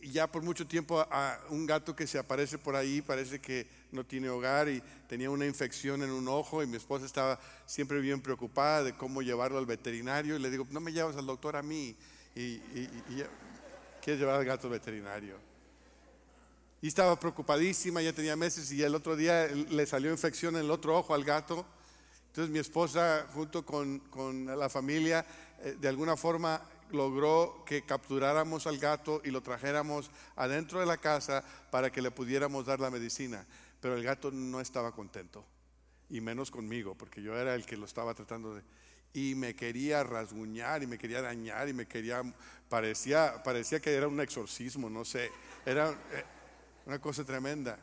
ya 0.00 0.30
por 0.30 0.42
mucho 0.42 0.68
tiempo 0.68 1.00
a 1.00 1.40
un 1.48 1.66
gato 1.66 1.96
que 1.96 2.06
se 2.06 2.16
aparece 2.16 2.58
por 2.58 2.76
ahí 2.76 3.02
parece 3.02 3.40
que 3.40 3.66
no 3.90 4.06
tiene 4.06 4.28
hogar 4.28 4.68
y 4.68 4.80
tenía 5.08 5.30
una 5.30 5.46
infección 5.46 6.00
en 6.04 6.12
un 6.12 6.28
ojo 6.28 6.62
y 6.62 6.66
mi 6.68 6.76
esposa 6.76 7.06
estaba 7.06 7.40
siempre 7.66 8.00
bien 8.00 8.20
preocupada 8.20 8.84
de 8.84 8.96
cómo 8.96 9.22
llevarlo 9.22 9.58
al 9.58 9.66
veterinario 9.66 10.36
y 10.36 10.38
le 10.38 10.48
digo, 10.48 10.64
no 10.70 10.78
me 10.78 10.92
llevas 10.92 11.16
al 11.16 11.26
doctor 11.26 11.56
a 11.56 11.62
mí 11.62 11.96
y, 12.36 12.40
y, 12.40 13.24
quieres 14.00 14.20
llevar 14.20 14.36
al 14.36 14.44
gato 14.44 14.68
al 14.68 14.74
veterinario. 14.74 15.38
Y 16.80 16.86
estaba 16.86 17.18
preocupadísima, 17.18 18.00
ya 18.02 18.12
tenía 18.12 18.36
meses 18.36 18.70
y 18.70 18.80
el 18.84 18.94
otro 18.94 19.16
día 19.16 19.48
le 19.48 19.86
salió 19.86 20.12
infección 20.12 20.54
en 20.54 20.66
el 20.66 20.70
otro 20.70 20.96
ojo 20.96 21.14
al 21.14 21.24
gato 21.24 21.66
entonces 22.36 22.52
mi 22.52 22.58
esposa 22.58 23.26
junto 23.32 23.64
con, 23.64 24.44
la 24.44 24.68
familia 24.68 25.24
eh, 25.62 25.74
de 25.80 25.88
alguna 25.88 26.18
forma 26.18 26.60
logró 26.90 27.64
que 27.64 27.80
capturáramos 27.86 28.66
al 28.66 28.76
gato 28.76 29.22
y 29.24 29.30
lo 29.30 29.40
trajéramos 29.40 30.10
adentro 30.36 30.78
de 30.78 30.84
la 30.84 30.98
casa 30.98 31.42
para 31.70 31.90
que 31.90 32.02
le 32.02 32.10
pudiéramos 32.10 32.66
dar 32.66 32.78
la 32.78 32.90
medicina. 32.90 33.46
Pero 33.80 33.96
el 33.96 34.02
gato 34.02 34.30
no 34.30 34.60
estaba 34.60 34.92
contento, 34.92 35.46
y 36.10 36.20
menos 36.20 36.50
conmigo, 36.50 36.94
porque 36.94 37.22
yo 37.22 37.34
era 37.34 37.54
el 37.54 37.64
que 37.64 37.78
lo 37.78 37.86
estaba 37.86 38.12
tratando 38.12 38.54
de... 38.54 38.62
Y 39.14 39.34
me 39.34 39.56
quería 39.56 40.04
rasguñar 40.04 40.82
y 40.82 40.86
me 40.86 40.98
quería 40.98 41.22
dañar 41.22 41.70
y 41.70 41.72
me 41.72 41.86
quería... 41.86 42.22
Parecía, 42.68 43.42
parecía 43.42 43.80
que 43.80 43.94
era 43.94 44.08
un 44.08 44.20
exorcismo, 44.20 44.90
no 44.90 45.06
sé. 45.06 45.32
Era 45.64 45.90
eh, 45.90 46.24
una 46.84 46.98
cosa 46.98 47.24
tremenda. 47.24 47.78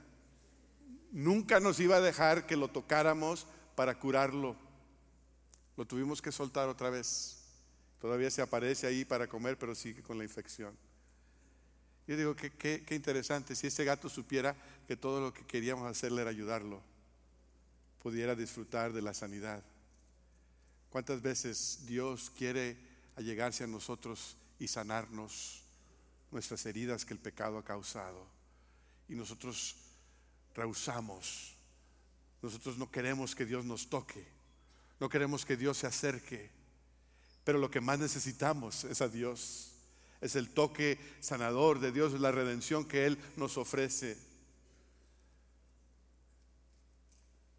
Nunca 1.12 1.60
nos 1.60 1.80
iba 1.80 1.96
a 1.96 2.02
dejar 2.02 2.46
que 2.46 2.56
lo 2.56 2.68
tocáramos 2.68 3.48
para 3.76 3.98
curarlo. 3.98 4.56
Lo 5.76 5.86
tuvimos 5.86 6.22
que 6.22 6.32
soltar 6.32 6.70
otra 6.70 6.90
vez. 6.90 7.40
Todavía 8.00 8.30
se 8.30 8.42
aparece 8.42 8.88
ahí 8.88 9.06
para 9.06 9.28
comer, 9.28 9.58
pero 9.58 9.76
sigue 9.76 10.04
con 10.04 10.18
la 10.18 10.24
infección. 10.24 10.78
Yo 12.06 12.18
digo 12.18 12.36
qué 12.36 12.86
interesante 12.92 13.56
si 13.56 13.68
ese 13.68 13.86
gato 13.86 14.10
supiera 14.10 14.56
que 14.88 14.98
todo 14.98 15.22
lo 15.22 15.34
que 15.34 15.46
queríamos 15.46 15.90
hacerle 15.90 16.22
era 16.22 16.32
ayudarlo, 16.32 16.82
pudiera 18.02 18.36
disfrutar 18.36 18.92
de 18.92 19.02
la 19.02 19.14
sanidad. 19.14 19.64
¿Cuántas 20.90 21.22
veces 21.22 21.86
Dios 21.88 22.30
quiere 22.38 22.78
allegarse 23.16 23.64
a 23.64 23.68
nosotros 23.68 24.36
y 24.60 24.68
sanarnos 24.68 25.64
nuestras 26.30 26.66
heridas 26.66 27.06
que 27.06 27.14
el 27.14 27.20
pecado 27.20 27.58
ha 27.58 27.64
causado? 27.64 28.28
Y 29.08 29.16
nosotros 29.16 29.76
rehusamos 30.54 31.53
nosotros 32.44 32.78
no 32.78 32.92
queremos 32.92 33.34
que 33.36 33.46
Dios 33.46 33.64
nos 33.64 33.90
toque, 33.90 34.28
no 35.00 35.08
queremos 35.08 35.46
que 35.46 35.56
Dios 35.56 35.78
se 35.78 35.88
acerque, 35.88 36.52
pero 37.46 37.58
lo 37.58 37.72
que 37.72 37.80
más 37.80 37.98
necesitamos 38.00 38.84
es 38.84 39.02
a 39.02 39.08
Dios. 39.08 39.70
Es 40.20 40.36
el 40.36 40.50
toque 40.50 40.98
sanador 41.20 41.80
de 41.80 41.92
Dios, 41.92 42.14
la 42.20 42.32
redención 42.32 42.86
que 42.86 43.06
Él 43.06 43.18
nos 43.36 43.58
ofrece. 43.58 44.18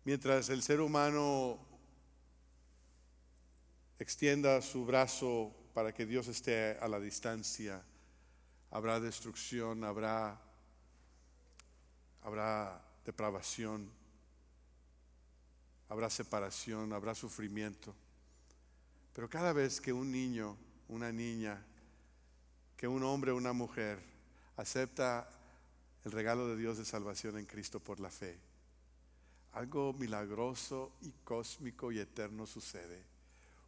Mientras 0.05 0.49
el 0.49 0.63
ser 0.63 0.81
humano 0.81 1.59
extienda 3.99 4.63
su 4.63 4.87
brazo 4.87 5.55
para 5.75 5.93
que 5.93 6.07
Dios 6.07 6.29
esté 6.29 6.79
a 6.79 6.89
la 6.89 7.01
distancia, 7.01 7.83
habrá 8.71 9.01
destrucción, 9.01 9.85
habrá, 9.85 10.41
habrá 12.23 12.83
depravación 13.05 14.04
habrá 15.95 16.11
separación, 16.11 16.93
habrá 16.93 17.15
sufrimiento. 17.15 17.95
Pero 19.13 19.31
cada 19.31 19.53
vez 19.53 19.81
que 19.81 19.93
un 19.93 20.11
niño, 20.11 20.57
una 20.89 21.13
niña, 21.13 21.65
que 22.77 22.89
un 22.89 23.05
hombre 23.05 23.31
o 23.31 23.37
una 23.37 23.53
mujer 23.53 24.01
acepta 24.57 25.29
el 26.05 26.11
regalo 26.11 26.49
de 26.49 26.57
Dios 26.57 26.79
de 26.79 26.85
salvación 26.85 27.39
en 27.39 27.47
Cristo 27.47 27.79
por 27.79 28.01
la 28.01 28.11
fe, 28.11 28.37
algo 29.53 29.93
milagroso 29.93 30.91
y 31.03 31.13
cósmico 31.23 31.93
y 31.93 32.01
eterno 32.01 32.45
sucede. 32.45 33.01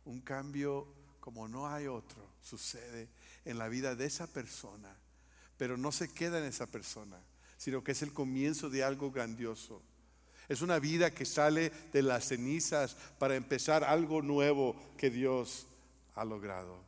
Un 0.05 0.21
cambio 0.21 0.89
como 1.21 1.47
no 1.47 1.69
hay 1.69 1.87
otro 1.87 2.29
sucede 2.43 3.09
en 3.45 3.57
la 3.57 3.69
vida 3.69 3.95
de 3.95 4.07
esa 4.07 4.27
persona, 4.27 4.93
pero 5.57 5.77
no 5.77 5.93
se 5.93 6.13
queda 6.13 6.41
en 6.41 6.47
esa 6.47 6.67
persona, 6.67 7.21
sino 7.57 7.85
que 7.85 7.93
es 7.93 8.03
el 8.03 8.13
comienzo 8.13 8.69
de 8.69 8.83
algo 8.83 9.13
grandioso. 9.13 9.81
Es 10.49 10.63
una 10.63 10.79
vida 10.79 11.11
que 11.11 11.25
sale 11.25 11.73
de 11.93 12.03
las 12.03 12.29
cenizas 12.29 12.97
para 13.19 13.37
empezar 13.37 13.85
algo 13.85 14.23
nuevo 14.23 14.77
que 14.97 15.11
Dios 15.11 15.67
ha 16.15 16.25
logrado. 16.25 16.79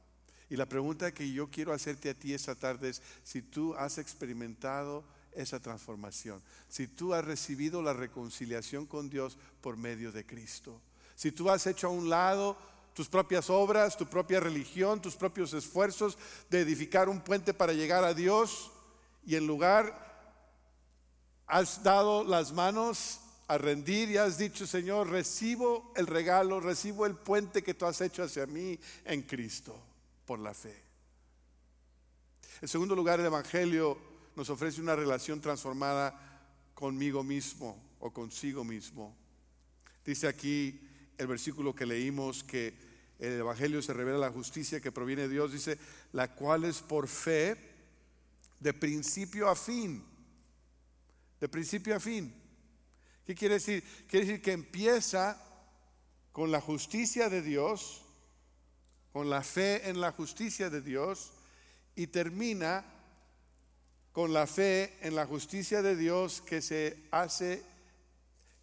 Y 0.50 0.57
la 0.57 0.67
pregunta 0.67 1.12
que 1.12 1.31
yo 1.31 1.50
quiero 1.50 1.73
hacerte 1.73 2.11
a 2.11 2.15
ti 2.15 2.33
esta 2.33 2.55
tarde 2.55 2.91
es 2.91 3.03
si 3.23 3.43
tú 3.43 3.75
has 3.75 3.99
experimentado 3.99 5.05
esa 5.33 5.61
transformación. 5.61 6.43
Si 6.69 6.87
tú 6.87 7.15
has 7.15 7.25
recibido 7.25 7.83
la 7.83 7.93
reconciliación 7.93 8.87
con 8.87 9.11
Dios 9.11 9.37
por 9.61 9.77
medio 9.77 10.11
de 10.11 10.25
Cristo. 10.25 10.81
Si 11.15 11.33
tú 11.33 11.50
has 11.50 11.67
hecho 11.67 11.88
a 11.88 11.91
un 11.91 12.09
lado 12.09 12.57
tus 12.95 13.09
propias 13.09 13.50
obras, 13.50 13.97
tu 13.97 14.07
propia 14.07 14.41
religión, 14.41 15.03
tus 15.03 15.15
propios 15.15 15.53
esfuerzos 15.53 16.19
de 16.50 16.61
edificar 16.61 17.09
un 17.09 17.21
puente 17.21 17.55
para 17.55 17.73
llegar 17.73 18.05
a 18.05 18.15
Dios 18.15 18.71
y 19.25 19.37
en 19.37 19.47
lugar 19.47 20.07
has 21.47 21.83
dado 21.83 22.25
las 22.25 22.53
manos 22.53 23.21
a 23.49 23.57
rendir 23.57 24.11
y 24.11 24.19
has 24.19 24.37
dicho, 24.37 24.67
Señor, 24.67 25.09
recibo 25.09 25.93
el 25.97 26.07
regalo, 26.07 26.61
recibo 26.61 27.07
el 27.07 27.17
puente 27.17 27.62
que 27.62 27.75
tú 27.75 27.87
has 27.87 28.00
hecho 28.02 28.23
hacia 28.23 28.47
mí 28.47 28.78
en 29.07 29.23
Cristo 29.23 29.75
por 30.26 30.38
la 30.38 30.52
fe. 30.52 30.85
En 32.61 32.69
segundo 32.69 32.95
lugar, 32.95 33.19
el 33.21 33.26
Evangelio 33.26 33.99
nos 34.37 34.50
ofrece 34.50 34.83
una 34.83 34.95
relación 34.95 35.40
transformada 35.40 36.14
conmigo 36.75 37.25
mismo 37.25 37.83
o 38.00 38.12
consigo 38.12 38.64
mismo. 38.64 39.17
Dice 40.05 40.28
aquí 40.28 40.81
el 41.17 41.26
versículo 41.26 41.75
que 41.75 41.87
leímos 41.87 42.45
que 42.45 42.75
el 43.19 43.40
Evangelio 43.40 43.81
se 43.81 43.95
revela 43.95 44.19
la 44.19 44.31
justicia 44.31 44.81
que 44.81 44.93
proviene 44.93 45.23
de 45.23 45.31
Dios, 45.31 45.52
dice, 45.52 45.78
la 46.12 46.35
cual 46.35 46.64
es 46.64 46.81
por 46.81 47.09
fe 47.09 47.57
de 48.61 48.75
principio 48.75 49.49
a 49.49 49.57
fin. 49.57 50.05
De 51.40 51.49
principio 51.49 51.97
a 51.97 52.00
fin. 52.00 52.48
¿Qué 53.28 53.35
quiere 53.35 53.56
decir? 53.56 53.85
Quiere 54.08 54.25
decir 54.25 54.40
que 54.40 54.52
empieza 54.52 55.38
con 56.32 56.50
la 56.50 56.62
justicia 56.62 57.28
de 57.28 57.42
Dios, 57.42 58.00
con 59.12 59.28
la 59.28 59.42
fe 59.42 59.90
en 59.90 60.00
la 60.00 60.12
justicia 60.12 60.70
de 60.70 60.80
Dios, 60.80 61.32
y 61.94 62.06
termina 62.06 62.87
con 64.12 64.32
la 64.32 64.47
fe 64.47 64.97
en 65.02 65.14
la 65.14 65.26
justicia 65.26 65.82
de 65.82 65.94
Dios 65.94 66.40
que 66.40 66.62
se 66.62 67.06
hace, 67.11 67.62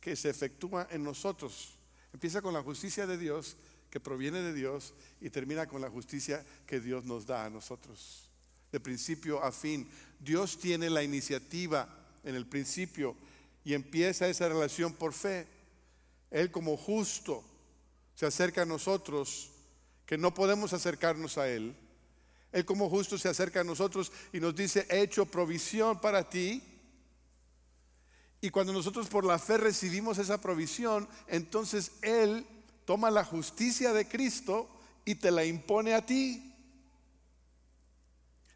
que 0.01 0.15
se 0.15 0.31
efectúa 0.31 0.87
en 0.89 1.03
nosotros. 1.03 1.77
Empieza 2.11 2.41
con 2.41 2.55
la 2.55 2.63
justicia 2.63 3.05
de 3.05 3.19
Dios 3.19 3.57
que 3.91 3.99
proviene 3.99 4.41
de 4.41 4.53
Dios 4.55 4.95
y 5.21 5.29
termina 5.29 5.67
con 5.67 5.79
la 5.79 5.91
justicia 5.91 6.43
que 6.65 6.79
Dios 6.79 7.05
nos 7.05 7.27
da 7.27 7.45
a 7.45 7.51
nosotros. 7.51 8.31
De 8.71 8.79
principio 8.79 9.43
a 9.43 9.51
fin, 9.51 9.87
Dios 10.19 10.57
tiene 10.57 10.89
la 10.89 11.03
iniciativa 11.03 11.87
en 12.23 12.33
el 12.33 12.47
principio 12.47 13.15
y 13.65 13.73
empieza 13.73 14.29
esa 14.29 14.47
relación 14.47 14.93
por 14.93 15.11
fe. 15.11 15.45
Él 16.31 16.51
como 16.51 16.77
justo 16.77 17.43
se 18.13 18.25
acerca 18.25 18.61
a 18.61 18.65
nosotros, 18.65 19.51
que 20.05 20.17
no 20.17 20.33
podemos 20.33 20.71
acercarnos 20.71 21.37
a 21.37 21.49
Él 21.49 21.75
él 22.55 22.63
como 22.63 22.89
justo 22.89 23.17
se 23.17 23.27
acerca 23.27 23.59
a 23.59 23.63
nosotros 23.65 24.13
y 24.31 24.39
nos 24.39 24.55
dice, 24.55 24.87
he 24.89 25.01
hecho 25.01 25.25
provisión 25.25 25.99
para 25.99 26.29
ti. 26.29 26.63
Y 28.39 28.49
cuando 28.49 28.71
nosotros 28.71 29.09
por 29.09 29.25
la 29.25 29.37
fe 29.37 29.57
recibimos 29.57 30.19
esa 30.19 30.39
provisión, 30.39 31.05
entonces 31.27 31.91
Él 32.01 32.47
toma 32.85 33.11
la 33.11 33.25
justicia 33.25 33.91
de 33.91 34.07
Cristo 34.07 34.69
y 35.03 35.15
te 35.15 35.31
la 35.31 35.43
impone 35.43 35.95
a 35.95 36.05
ti. 36.05 36.54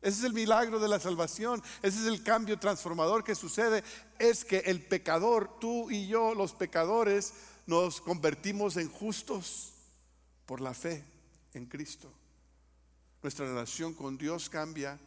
Ese 0.01 0.20
es 0.20 0.24
el 0.24 0.34
milagro 0.34 0.79
de 0.79 0.88
la 0.88 1.00
salvación, 1.00 1.62
ese 1.82 2.00
es 2.00 2.06
el 2.06 2.24
cambio 2.24 2.58
transformador 2.58 3.24
que 3.24 3.36
sucede, 3.36 3.84
es 4.18 4.46
que 4.46 4.60
el 4.60 4.86
pecador, 4.86 5.60
tú 5.60 5.91
y 5.91 6.08
yo, 6.08 6.34
los 6.34 6.53
pecadores, 6.53 7.34
nos 7.65 8.00
convertimos 8.01 8.77
en 8.77 8.89
justos 8.89 9.74
por 10.46 10.62
la 10.62 10.74
fe 10.74 11.03
en 11.53 11.65
Cristo 11.65 12.12
nuestra 13.22 13.46
relación 13.46 13.94
con 13.94 14.18
Dios 14.18 14.50
cambia 14.50 15.00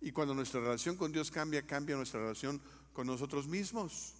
y 0.00 0.12
cuando 0.12 0.34
nuestra 0.34 0.60
relación 0.60 0.96
con 0.96 1.12
Dios 1.12 1.30
cambia, 1.30 1.66
cambia 1.66 1.96
nuestra 1.96 2.20
relación 2.20 2.60
con 2.92 3.06
nosotros 3.06 3.46
mismos. 3.46 4.14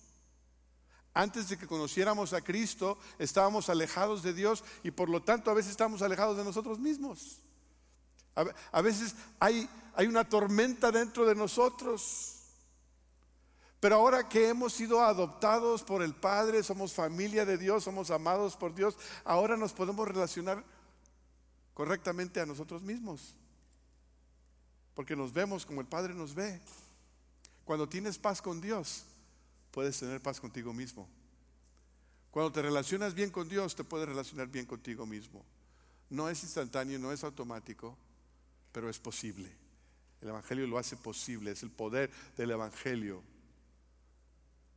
Antes 1.13 1.49
de 1.49 1.57
que 1.57 1.67
conociéramos 1.67 2.33
a 2.33 2.43
Cristo, 2.43 2.99
estábamos 3.19 3.69
alejados 3.69 4.23
de 4.23 4.33
Dios 4.33 4.65
y 4.83 4.91
por 4.91 5.09
lo 5.09 5.23
tanto 5.23 5.51
a 5.51 5.55
veces 5.55 5.71
estamos 5.71 6.03
alejados 6.03 6.37
de 6.37 6.45
nosotros 6.45 6.79
mismos. 6.79 7.41
A, 8.73 8.83
veces 8.83 9.15
hay, 9.39 9.69
hay 9.95 10.07
una 10.07 10.29
tormenta 10.29 10.91
dentro 10.91 11.25
de 11.27 11.35
nosotros. 11.35 12.35
Pero 13.81 13.97
ahora 13.97 14.29
que 14.29 14.49
hemos 14.49 14.73
sido 14.73 15.03
adoptados 15.03 15.83
por 15.83 16.03
el 16.03 16.15
Padre, 16.15 16.63
somos 16.63 16.95
familia 16.95 17.45
de 17.45 17.59
Dios, 17.59 17.85
somos 17.85 18.11
amados 18.11 18.57
por 18.57 18.75
Dios, 18.75 18.97
ahora 19.25 19.57
nos 19.57 19.73
podemos 19.73 20.09
relacionar 20.09 20.65
correctamente 21.75 22.41
a 22.41 22.47
nosotros 22.47 22.83
mismos. 22.83 23.35
Porque 24.95 25.15
nos 25.15 25.33
vemos 25.33 25.67
como 25.67 25.81
el 25.81 25.87
Padre 25.87 26.15
nos 26.15 26.35
ve. 26.35 26.61
Cuando 27.65 27.89
tienes 27.89 28.19
paz 28.19 28.41
con 28.41 28.61
Dios, 28.61 29.05
puedes 29.71 29.99
tener 29.99 30.21
paz 30.21 30.41
contigo 30.41 30.73
mismo. 30.73 31.09
Cuando 32.31 32.53
te 32.53 32.63
relacionas 32.63 33.15
bien 33.15 33.31
con 33.31 33.49
Dios, 33.49 33.75
te 33.77 33.85
puedes 33.85 34.09
relacionar 34.09 34.49
bien 34.49 34.67
contigo 34.67 35.05
mismo. 35.07 35.45
No 36.11 36.29
es 36.29 36.43
instantáneo, 36.43 36.99
no 36.99 37.13
es 37.13 37.23
automático, 37.23 37.97
pero 38.75 38.91
es 38.91 38.99
posible. 38.99 39.49
El 40.21 40.31
Evangelio 40.31 40.67
lo 40.67 40.79
hace 40.79 40.97
posible, 40.97 41.53
es 41.53 41.63
el 41.63 41.71
poder 41.71 42.11
del 42.37 42.51
Evangelio. 42.51 43.23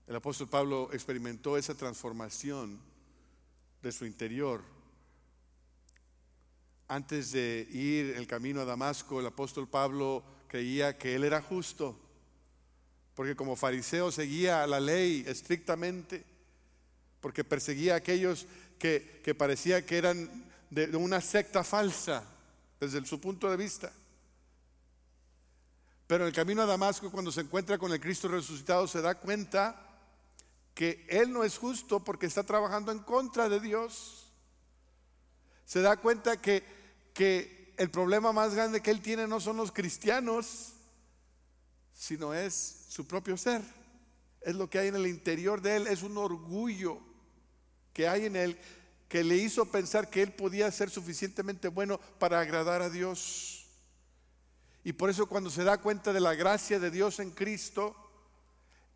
El 0.05 0.15
apóstol 0.15 0.47
Pablo 0.47 0.89
experimentó 0.93 1.57
esa 1.57 1.73
transformación 1.73 2.79
de 3.81 3.91
su 3.91 4.05
interior 4.05 4.61
antes 6.87 7.31
de 7.31 7.67
ir 7.71 8.15
el 8.15 8.27
camino 8.27 8.61
a 8.61 8.65
Damasco, 8.65 9.19
el 9.19 9.25
apóstol 9.25 9.67
Pablo 9.67 10.23
creía 10.47 10.97
que 10.97 11.15
él 11.15 11.23
era 11.23 11.41
justo, 11.41 11.99
porque 13.15 13.35
como 13.35 13.55
fariseo 13.55 14.11
seguía 14.11 14.65
la 14.67 14.79
ley 14.79 15.25
estrictamente, 15.27 16.23
porque 17.19 17.43
perseguía 17.43 17.95
a 17.95 17.97
aquellos 17.97 18.45
que, 18.79 19.21
que 19.23 19.35
parecía 19.35 19.85
que 19.85 19.97
eran 19.97 20.29
de, 20.69 20.87
de 20.87 20.97
una 20.97 21.19
secta 21.19 21.63
falsa 21.63 22.36
desde 22.79 23.05
su 23.05 23.19
punto 23.19 23.49
de 23.49 23.57
vista. 23.57 23.91
Pero 26.07 26.23
en 26.23 26.29
el 26.29 26.35
camino 26.35 26.61
a 26.61 26.65
Damasco, 26.65 27.11
cuando 27.11 27.31
se 27.31 27.41
encuentra 27.41 27.77
con 27.77 27.91
el 27.91 27.99
Cristo 27.99 28.27
resucitado, 28.27 28.87
se 28.87 29.01
da 29.01 29.15
cuenta 29.15 29.83
que 30.73 31.05
Él 31.09 31.31
no 31.31 31.43
es 31.43 31.57
justo 31.57 32.03
porque 32.03 32.27
está 32.27 32.43
trabajando 32.43 32.91
en 32.91 32.99
contra 32.99 33.49
de 33.49 33.59
Dios. 33.59 34.31
Se 35.65 35.81
da 35.81 35.97
cuenta 35.97 36.39
que 36.41 36.77
que 37.17 37.73
el 37.77 37.89
problema 37.89 38.31
más 38.31 38.53
grande 38.53 38.81
que 38.81 38.91
él 38.91 39.01
tiene 39.01 39.27
no 39.27 39.39
son 39.39 39.57
los 39.57 39.71
cristianos, 39.71 40.73
sino 41.91 42.31
es 42.31 42.85
su 42.89 43.07
propio 43.07 43.35
ser. 43.37 43.63
Es 44.41 44.53
lo 44.53 44.69
que 44.69 44.77
hay 44.77 44.89
en 44.89 44.95
el 44.97 45.07
interior 45.07 45.63
de 45.63 45.77
él, 45.77 45.87
es 45.87 46.03
un 46.03 46.15
orgullo 46.15 46.99
que 47.91 48.07
hay 48.07 48.27
en 48.27 48.35
él 48.35 48.59
que 49.07 49.23
le 49.23 49.35
hizo 49.35 49.65
pensar 49.71 50.09
que 50.09 50.21
él 50.21 50.31
podía 50.31 50.71
ser 50.71 50.89
suficientemente 50.89 51.67
bueno 51.69 51.99
para 52.19 52.39
agradar 52.39 52.81
a 52.81 52.89
Dios. 52.89 53.65
Y 54.83 54.93
por 54.93 55.09
eso 55.09 55.27
cuando 55.27 55.49
se 55.49 55.63
da 55.63 55.79
cuenta 55.79 56.13
de 56.13 56.19
la 56.19 56.35
gracia 56.35 56.79
de 56.79 56.91
Dios 56.91 57.19
en 57.19 57.31
Cristo, 57.31 57.95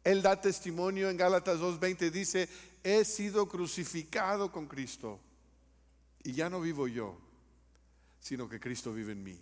él 0.03 0.21
da 0.21 0.41
testimonio 0.41 1.09
en 1.09 1.17
Gálatas 1.17 1.59
2.20, 1.59 2.11
dice, 2.11 2.49
he 2.83 3.05
sido 3.05 3.47
crucificado 3.47 4.51
con 4.51 4.67
Cristo 4.67 5.19
y 6.23 6.33
ya 6.33 6.49
no 6.49 6.61
vivo 6.61 6.87
yo 6.87 7.17
sino 8.21 8.47
que 8.47 8.59
Cristo 8.59 8.93
vive 8.93 9.11
en 9.11 9.23
mí. 9.23 9.37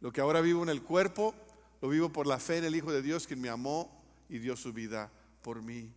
Lo 0.00 0.10
que 0.10 0.20
ahora 0.20 0.40
vivo 0.40 0.62
en 0.62 0.70
el 0.70 0.82
cuerpo, 0.82 1.34
lo 1.80 1.88
vivo 1.88 2.08
por 2.08 2.26
la 2.26 2.38
fe 2.38 2.58
en 2.58 2.64
el 2.64 2.74
Hijo 2.74 2.90
de 2.90 3.02
Dios, 3.02 3.26
quien 3.26 3.40
me 3.40 3.50
amó 3.50 4.02
y 4.28 4.38
dio 4.38 4.56
su 4.56 4.72
vida 4.72 5.12
por 5.42 5.62
mí. 5.62 5.92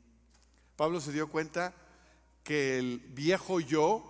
Pablo 0.76 1.02
se 1.02 1.12
dio 1.12 1.30
cuenta 1.30 1.74
que 2.50 2.80
el 2.80 2.98
viejo 3.10 3.60
yo 3.60 4.04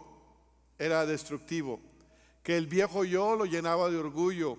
era 0.77 1.05
destructivo, 1.05 1.81
que 2.41 2.55
el 2.55 2.67
viejo 2.67 3.03
yo 3.03 3.35
lo 3.35 3.43
llenaba 3.43 3.89
de 3.89 3.97
orgullo, 3.97 4.57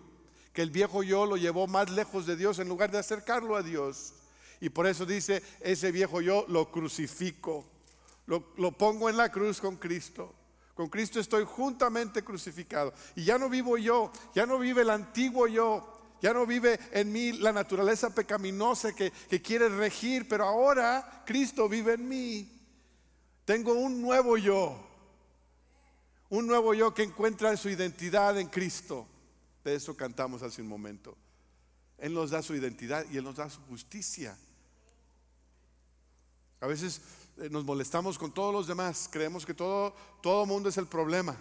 que 0.52 0.60
el 0.60 0.68
viejo 0.70 1.02
yo 1.02 1.24
lo 1.24 1.38
llevó 1.38 1.66
más 1.66 1.88
lejos 1.88 2.26
de 2.26 2.36
Dios 2.36 2.58
en 2.58 2.68
lugar 2.68 2.90
de 2.90 2.98
acercarlo 2.98 3.56
a 3.56 3.62
Dios. 3.62 4.12
Y 4.60 4.68
por 4.68 4.86
eso 4.86 5.06
dice, 5.06 5.42
ese 5.60 5.92
viejo 5.92 6.20
yo 6.20 6.44
lo 6.48 6.70
crucifico, 6.70 7.64
lo, 8.26 8.52
lo 8.58 8.72
pongo 8.72 9.08
en 9.08 9.16
la 9.16 9.32
cruz 9.32 9.62
con 9.62 9.76
Cristo. 9.76 10.34
Con 10.74 10.90
Cristo 10.90 11.18
estoy 11.18 11.46
juntamente 11.46 12.22
crucificado. 12.22 12.92
Y 13.16 13.24
ya 13.24 13.38
no 13.38 13.48
vivo 13.48 13.78
yo, 13.78 14.12
ya 14.34 14.44
no 14.44 14.58
vive 14.58 14.82
el 14.82 14.90
antiguo 14.90 15.48
yo, 15.48 16.18
ya 16.20 16.34
no 16.34 16.44
vive 16.44 16.78
en 16.92 17.10
mí 17.10 17.32
la 17.32 17.50
naturaleza 17.50 18.14
pecaminosa 18.14 18.94
que, 18.94 19.10
que 19.10 19.40
quiere 19.40 19.70
regir, 19.70 20.28
pero 20.28 20.44
ahora 20.44 21.22
Cristo 21.24 21.66
vive 21.66 21.94
en 21.94 22.06
mí. 22.06 22.59
Tengo 23.50 23.72
un 23.72 24.00
nuevo 24.00 24.36
yo, 24.36 24.80
un 26.28 26.46
nuevo 26.46 26.72
yo 26.72 26.94
que 26.94 27.02
encuentra 27.02 27.56
su 27.56 27.68
identidad 27.68 28.38
en 28.38 28.46
Cristo. 28.46 29.08
De 29.64 29.74
eso 29.74 29.96
cantamos 29.96 30.44
hace 30.44 30.62
un 30.62 30.68
momento. 30.68 31.16
Él 31.98 32.14
nos 32.14 32.30
da 32.30 32.42
su 32.42 32.54
identidad 32.54 33.04
y 33.10 33.16
Él 33.16 33.24
nos 33.24 33.34
da 33.34 33.50
su 33.50 33.60
justicia. 33.62 34.38
A 36.60 36.68
veces 36.68 37.00
eh, 37.38 37.48
nos 37.50 37.64
molestamos 37.64 38.20
con 38.20 38.32
todos 38.32 38.54
los 38.54 38.68
demás, 38.68 39.08
creemos 39.10 39.44
que 39.44 39.52
todo 39.52 39.96
todo 40.22 40.46
mundo 40.46 40.68
es 40.68 40.78
el 40.78 40.86
problema. 40.86 41.36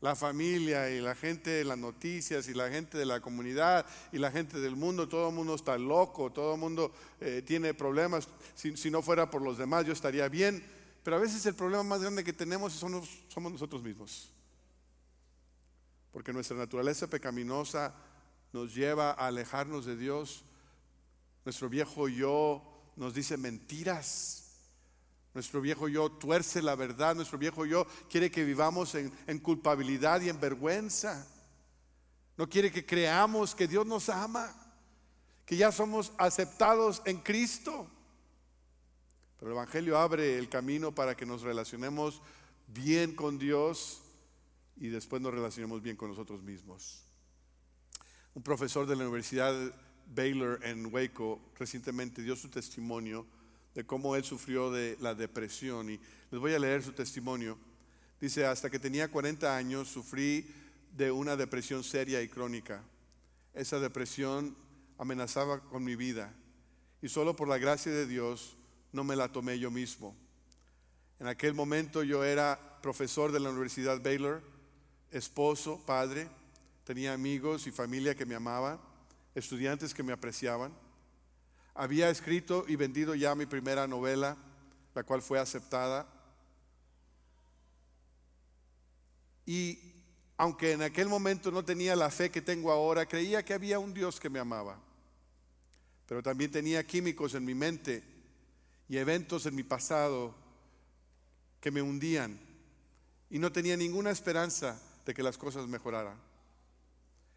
la 0.00 0.14
familia 0.14 0.88
y 0.88 1.00
la 1.00 1.16
gente 1.16 1.64
las 1.64 1.78
noticias 1.78 2.46
y 2.46 2.54
la 2.54 2.68
gente 2.68 2.96
de 2.96 3.06
la 3.06 3.20
comunidad 3.20 3.86
y 4.12 4.18
la 4.18 4.30
gente 4.30 4.60
del 4.60 4.76
mundo, 4.76 5.08
todo 5.08 5.30
el 5.30 5.34
mundo 5.34 5.56
está 5.56 5.76
loco, 5.78 6.30
todo 6.30 6.54
el 6.54 6.60
mundo 6.60 6.92
eh, 7.20 7.42
tiene 7.44 7.74
problemas. 7.74 8.28
Si, 8.54 8.88
no 8.88 9.02
fuera 9.02 9.28
por 9.28 9.42
los 9.42 9.58
demás 9.58 9.84
yo 9.84 9.92
estaría 9.92 10.28
bien, 10.28 10.75
pero 11.06 11.18
a 11.18 11.20
veces 11.20 11.46
el 11.46 11.54
problema 11.54 11.84
más 11.84 12.00
grande 12.00 12.24
que 12.24 12.32
tenemos 12.32 12.72
somos, 12.72 13.08
somos 13.28 13.52
nosotros 13.52 13.80
mismos. 13.80 14.28
Porque 16.10 16.32
nuestra 16.32 16.56
naturaleza 16.56 17.06
pecaminosa 17.06 17.94
nos 18.52 18.74
lleva 18.74 19.12
a 19.12 19.28
alejarnos 19.28 19.86
de 19.86 19.96
Dios. 19.96 20.44
Nuestro 21.44 21.68
viejo 21.68 22.08
yo 22.08 22.90
nos 22.96 23.14
dice 23.14 23.36
mentiras 23.36 24.42
nuestro 25.32 25.60
viejo 25.60 25.86
yo 25.86 26.10
tuerce 26.10 26.60
la 26.60 26.74
verdad, 26.74 27.14
nuestro 27.14 27.38
viejo 27.38 27.64
yo 27.66 27.86
quiere 28.10 28.28
que 28.28 28.42
vivamos 28.42 28.96
en, 28.96 29.38
culpabilidad 29.38 30.20
y 30.22 30.28
en 30.28 30.40
vergüenza. 30.40 31.24
No 32.36 32.48
quiere 32.48 32.72
que 32.72 32.84
creamos 32.84 33.54
que 33.54 33.68
Dios 33.68 33.86
nos 33.86 34.08
ama, 34.08 34.52
que 35.44 35.56
ya 35.56 35.70
somos 35.70 36.12
aceptados 36.18 37.00
en 37.04 37.18
Cristo. 37.18 37.88
Pero 39.38 39.50
el 39.50 39.56
Evangelio 39.56 39.98
abre 39.98 40.38
el 40.38 40.48
camino 40.48 40.94
para 40.94 41.16
que 41.16 41.26
nos 41.26 41.42
relacionemos 41.42 42.22
bien 42.68 43.14
con 43.14 43.38
Dios 43.38 44.02
y 44.76 44.88
después 44.88 45.22
nos 45.22 45.34
relacionemos 45.34 45.82
bien 45.82 45.96
con 45.96 46.10
nosotros 46.10 46.42
mismos. 46.42 47.02
Un 48.34 48.42
profesor 48.42 48.86
de 48.86 48.96
la 48.96 49.04
Universidad 49.04 49.54
Baylor 50.14 50.60
en 50.62 50.92
Waco 50.92 51.40
recientemente 51.58 52.22
dio 52.22 52.36
su 52.36 52.48
testimonio 52.48 53.26
de 53.74 53.84
cómo 53.84 54.16
él 54.16 54.24
sufrió 54.24 54.70
de 54.70 54.96
la 55.00 55.14
depresión. 55.14 55.90
Y 55.90 56.00
les 56.30 56.40
voy 56.40 56.54
a 56.54 56.58
leer 56.58 56.82
su 56.82 56.92
testimonio. 56.92 57.58
Dice, 58.20 58.46
hasta 58.46 58.70
que 58.70 58.78
tenía 58.78 59.10
40 59.10 59.54
años 59.56 59.88
sufrí 59.88 60.46
de 60.96 61.10
una 61.10 61.36
depresión 61.36 61.84
seria 61.84 62.22
y 62.22 62.28
crónica. 62.28 62.82
Esa 63.52 63.78
depresión 63.78 64.56
amenazaba 64.98 65.60
con 65.60 65.84
mi 65.84 65.94
vida 65.94 66.32
y 67.02 67.08
solo 67.08 67.36
por 67.36 67.48
la 67.48 67.58
gracia 67.58 67.92
de 67.92 68.06
Dios 68.06 68.56
no 68.92 69.04
me 69.04 69.16
la 69.16 69.30
tomé 69.30 69.58
yo 69.58 69.70
mismo. 69.70 70.16
En 71.18 71.26
aquel 71.26 71.54
momento 71.54 72.02
yo 72.02 72.24
era 72.24 72.58
profesor 72.82 73.32
de 73.32 73.40
la 73.40 73.50
Universidad 73.50 74.02
Baylor, 74.02 74.42
esposo, 75.10 75.82
padre, 75.86 76.28
tenía 76.84 77.12
amigos 77.12 77.66
y 77.66 77.72
familia 77.72 78.14
que 78.14 78.26
me 78.26 78.34
amaban, 78.34 78.78
estudiantes 79.34 79.94
que 79.94 80.02
me 80.02 80.12
apreciaban. 80.12 80.72
Había 81.74 82.10
escrito 82.10 82.64
y 82.68 82.76
vendido 82.76 83.14
ya 83.14 83.34
mi 83.34 83.46
primera 83.46 83.86
novela, 83.86 84.36
la 84.94 85.02
cual 85.02 85.22
fue 85.22 85.38
aceptada. 85.38 86.06
Y 89.44 89.78
aunque 90.36 90.72
en 90.72 90.82
aquel 90.82 91.08
momento 91.08 91.50
no 91.50 91.64
tenía 91.64 91.96
la 91.96 92.10
fe 92.10 92.30
que 92.30 92.42
tengo 92.42 92.70
ahora, 92.70 93.06
creía 93.06 93.44
que 93.44 93.54
había 93.54 93.78
un 93.78 93.94
Dios 93.94 94.20
que 94.20 94.30
me 94.30 94.38
amaba. 94.38 94.78
Pero 96.06 96.22
también 96.22 96.50
tenía 96.50 96.86
químicos 96.86 97.34
en 97.34 97.44
mi 97.44 97.54
mente 97.54 98.15
y 98.88 98.96
eventos 98.98 99.46
en 99.46 99.54
mi 99.54 99.62
pasado 99.62 100.34
que 101.60 101.70
me 101.70 101.82
hundían. 101.82 102.38
Y 103.30 103.38
no 103.38 103.50
tenía 103.50 103.76
ninguna 103.76 104.10
esperanza 104.10 104.80
de 105.04 105.14
que 105.14 105.22
las 105.22 105.36
cosas 105.38 105.66
mejoraran. 105.66 106.16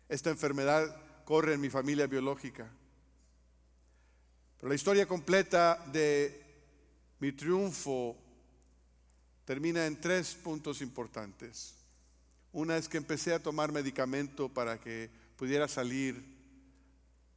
Esta 0.07 0.29
enfermedad 0.29 0.95
corre 1.25 1.53
en 1.53 1.61
mi 1.61 1.69
familia 1.69 2.07
biológica. 2.07 2.69
Pero 4.57 4.69
la 4.69 4.75
historia 4.75 5.07
completa 5.07 5.83
de 5.91 6.43
mi 7.19 7.31
triunfo 7.31 8.17
termina 9.45 9.85
en 9.85 9.99
tres 9.99 10.35
puntos 10.35 10.81
importantes. 10.81 11.75
Una 12.51 12.77
es 12.77 12.89
que 12.89 12.97
empecé 12.97 13.33
a 13.33 13.41
tomar 13.41 13.71
medicamento 13.71 14.49
para 14.49 14.79
que 14.79 15.09
pudiera 15.37 15.67
salir 15.67 16.23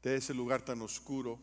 de 0.03 0.16
ese 0.16 0.35
lugar 0.35 0.62
tan 0.62 0.83
oscuro. 0.83 1.38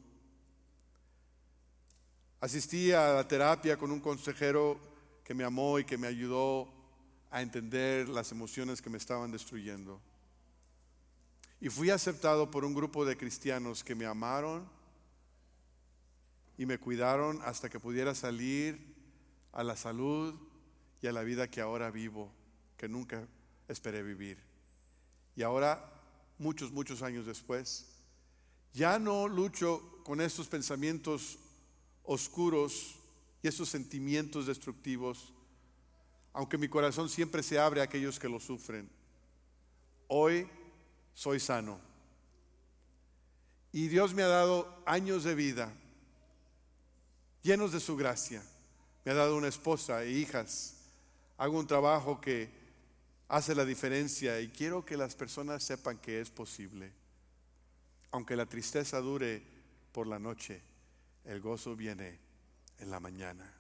Asistí 2.42 2.94
a 2.94 3.14
la 3.14 3.28
terapia 3.28 3.78
con 3.78 3.92
un 3.92 4.00
consejero 4.00 4.80
que 5.26 5.34
me 5.34 5.44
amó 5.44 5.78
y 5.78 5.84
que 5.84 5.98
me 5.98 6.08
ayudó 6.08 6.72
a 7.32 7.42
entender 7.42 8.08
las 8.08 8.32
emociones 8.32 8.82
que 8.82 8.90
me 8.90 8.98
estaban 8.98 9.30
destruyendo. 9.30 10.00
Y 11.60 11.68
fui 11.68 11.90
aceptado 11.90 12.50
por 12.50 12.64
un 12.64 12.74
grupo 12.74 13.04
de 13.04 13.18
cristianos 13.18 13.84
que 13.84 13.94
me 13.94 14.06
amaron 14.06 14.70
y 16.58 16.66
me 16.66 16.78
cuidaron 16.78 17.42
hasta 17.44 17.70
que 17.70 17.80
pudiera 17.80 18.16
salir 18.16 18.96
a 19.52 19.62
la 19.64 19.76
salud 19.76 20.34
y 21.02 21.08
a 21.08 21.12
la 21.12 21.24
vida 21.24 21.50
que 21.50 21.60
ahora 21.60 21.92
vivo, 21.92 22.32
que 22.78 22.88
nunca 22.88 23.28
esperé 23.68 24.02
vivir. 24.02 24.38
Y 25.36 25.44
ahora, 25.44 25.92
muchos, 26.38 26.72
muchos 26.72 27.02
años 27.02 27.26
después, 27.26 27.88
ya 28.74 28.98
no 28.98 29.28
lucho 29.28 30.02
con 30.06 30.22
estos 30.22 30.48
pensamientos 30.48 31.38
oscuros 32.12 32.96
y 33.44 33.48
estos 33.48 33.70
sentimientos 33.70 34.48
destructivos, 34.48 35.32
aunque 36.34 36.58
mi 36.58 36.68
corazón 36.68 37.08
siempre 37.08 37.44
se 37.44 37.60
abre 37.60 37.82
a 37.82 37.84
aquellos 37.84 38.18
que 38.18 38.28
lo 38.28 38.40
sufren. 38.40 38.90
Hoy 40.08 40.50
soy 41.14 41.40
sano. 41.40 41.80
Y 43.72 43.90
Dios 43.90 44.16
me 44.16 44.24
ha 44.24 44.28
dado 44.28 44.82
años 44.88 45.24
de 45.24 45.36
vida 45.36 45.72
llenos 47.44 47.72
de 47.72 47.80
su 47.80 47.96
gracia. 47.96 48.44
Me 49.06 49.12
ha 49.12 49.16
dado 49.16 49.38
una 49.38 49.48
esposa 49.48 50.04
e 50.04 50.10
hijas. 50.10 50.78
Hago 51.38 51.60
un 51.60 51.68
trabajo 51.68 52.20
que 52.20 52.50
hace 53.28 53.54
la 53.54 53.66
diferencia 53.66 54.42
y 54.42 54.48
quiero 54.48 54.84
que 54.84 54.98
las 54.98 55.14
personas 55.14 55.64
sepan 55.64 56.00
que 56.00 56.22
es 56.22 56.32
posible. 56.32 56.92
Aunque 58.10 58.36
la 58.36 58.48
tristeza 58.48 59.00
dure 59.00 59.44
por 59.92 60.08
la 60.08 60.18
noche, 60.18 60.64
el 61.26 61.42
gozo 61.42 61.76
viene 61.76 62.20
en 62.80 62.90
la 62.92 63.00
mañana. 63.00 63.54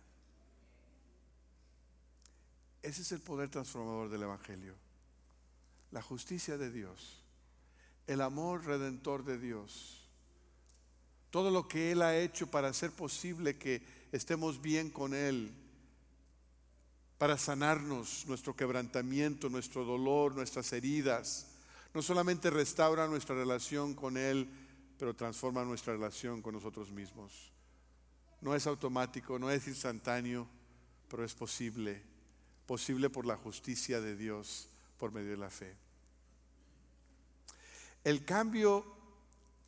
Ese 2.82 3.02
es 3.02 3.12
el 3.12 3.22
poder 3.22 3.50
transformador 3.50 4.10
del 4.10 4.24
Evangelio. 4.24 4.76
La 5.92 6.02
justicia 6.02 6.58
de 6.58 6.72
Dios, 6.72 7.24
el 8.08 8.22
amor 8.22 8.66
redentor 8.66 9.24
de 9.26 9.38
Dios 9.38 10.00
todo 11.30 11.52
lo 11.52 11.68
que 11.68 11.92
Él 11.92 12.02
ha 12.02 12.18
hecho 12.18 12.48
para 12.48 12.70
hacer 12.70 12.92
posible 12.92 13.58
que 13.58 13.82
estemos 14.12 14.62
bien 14.62 14.90
con 14.90 15.14
Él, 15.14 15.52
para 17.18 17.38
sanarnos 17.38 18.26
nuestro 18.28 18.56
quebrantamiento, 18.56 19.50
nuestro 19.50 19.86
dolor, 19.86 20.36
nuestras 20.36 20.72
heridas. 20.74 21.48
No 21.94 22.02
solamente 22.02 22.50
restaura 22.50 23.08
nuestra 23.08 23.36
relación 23.36 23.94
con 23.94 24.18
Él, 24.18 24.50
pero 25.00 25.16
transforma 25.16 25.64
nuestra 25.64 25.94
relación 25.94 26.42
con 26.42 26.54
nosotros 26.54 26.92
mismos. 26.92 27.54
No 28.42 28.54
es 28.54 28.68
automático, 28.68 29.40
no 29.40 29.50
es 29.50 29.66
instantáneo, 29.66 30.46
pero 31.08 31.24
es 31.24 31.34
posible. 31.34 32.04
Posible 32.66 33.10
por 33.10 33.26
la 33.26 33.38
justicia 33.38 34.02
de 34.02 34.18
Dios, 34.18 34.68
por 34.98 35.14
medio 35.14 35.32
de 35.32 35.38
la 35.38 35.50
fe. 35.50 35.74
El 38.04 38.26
cambio 38.26 38.86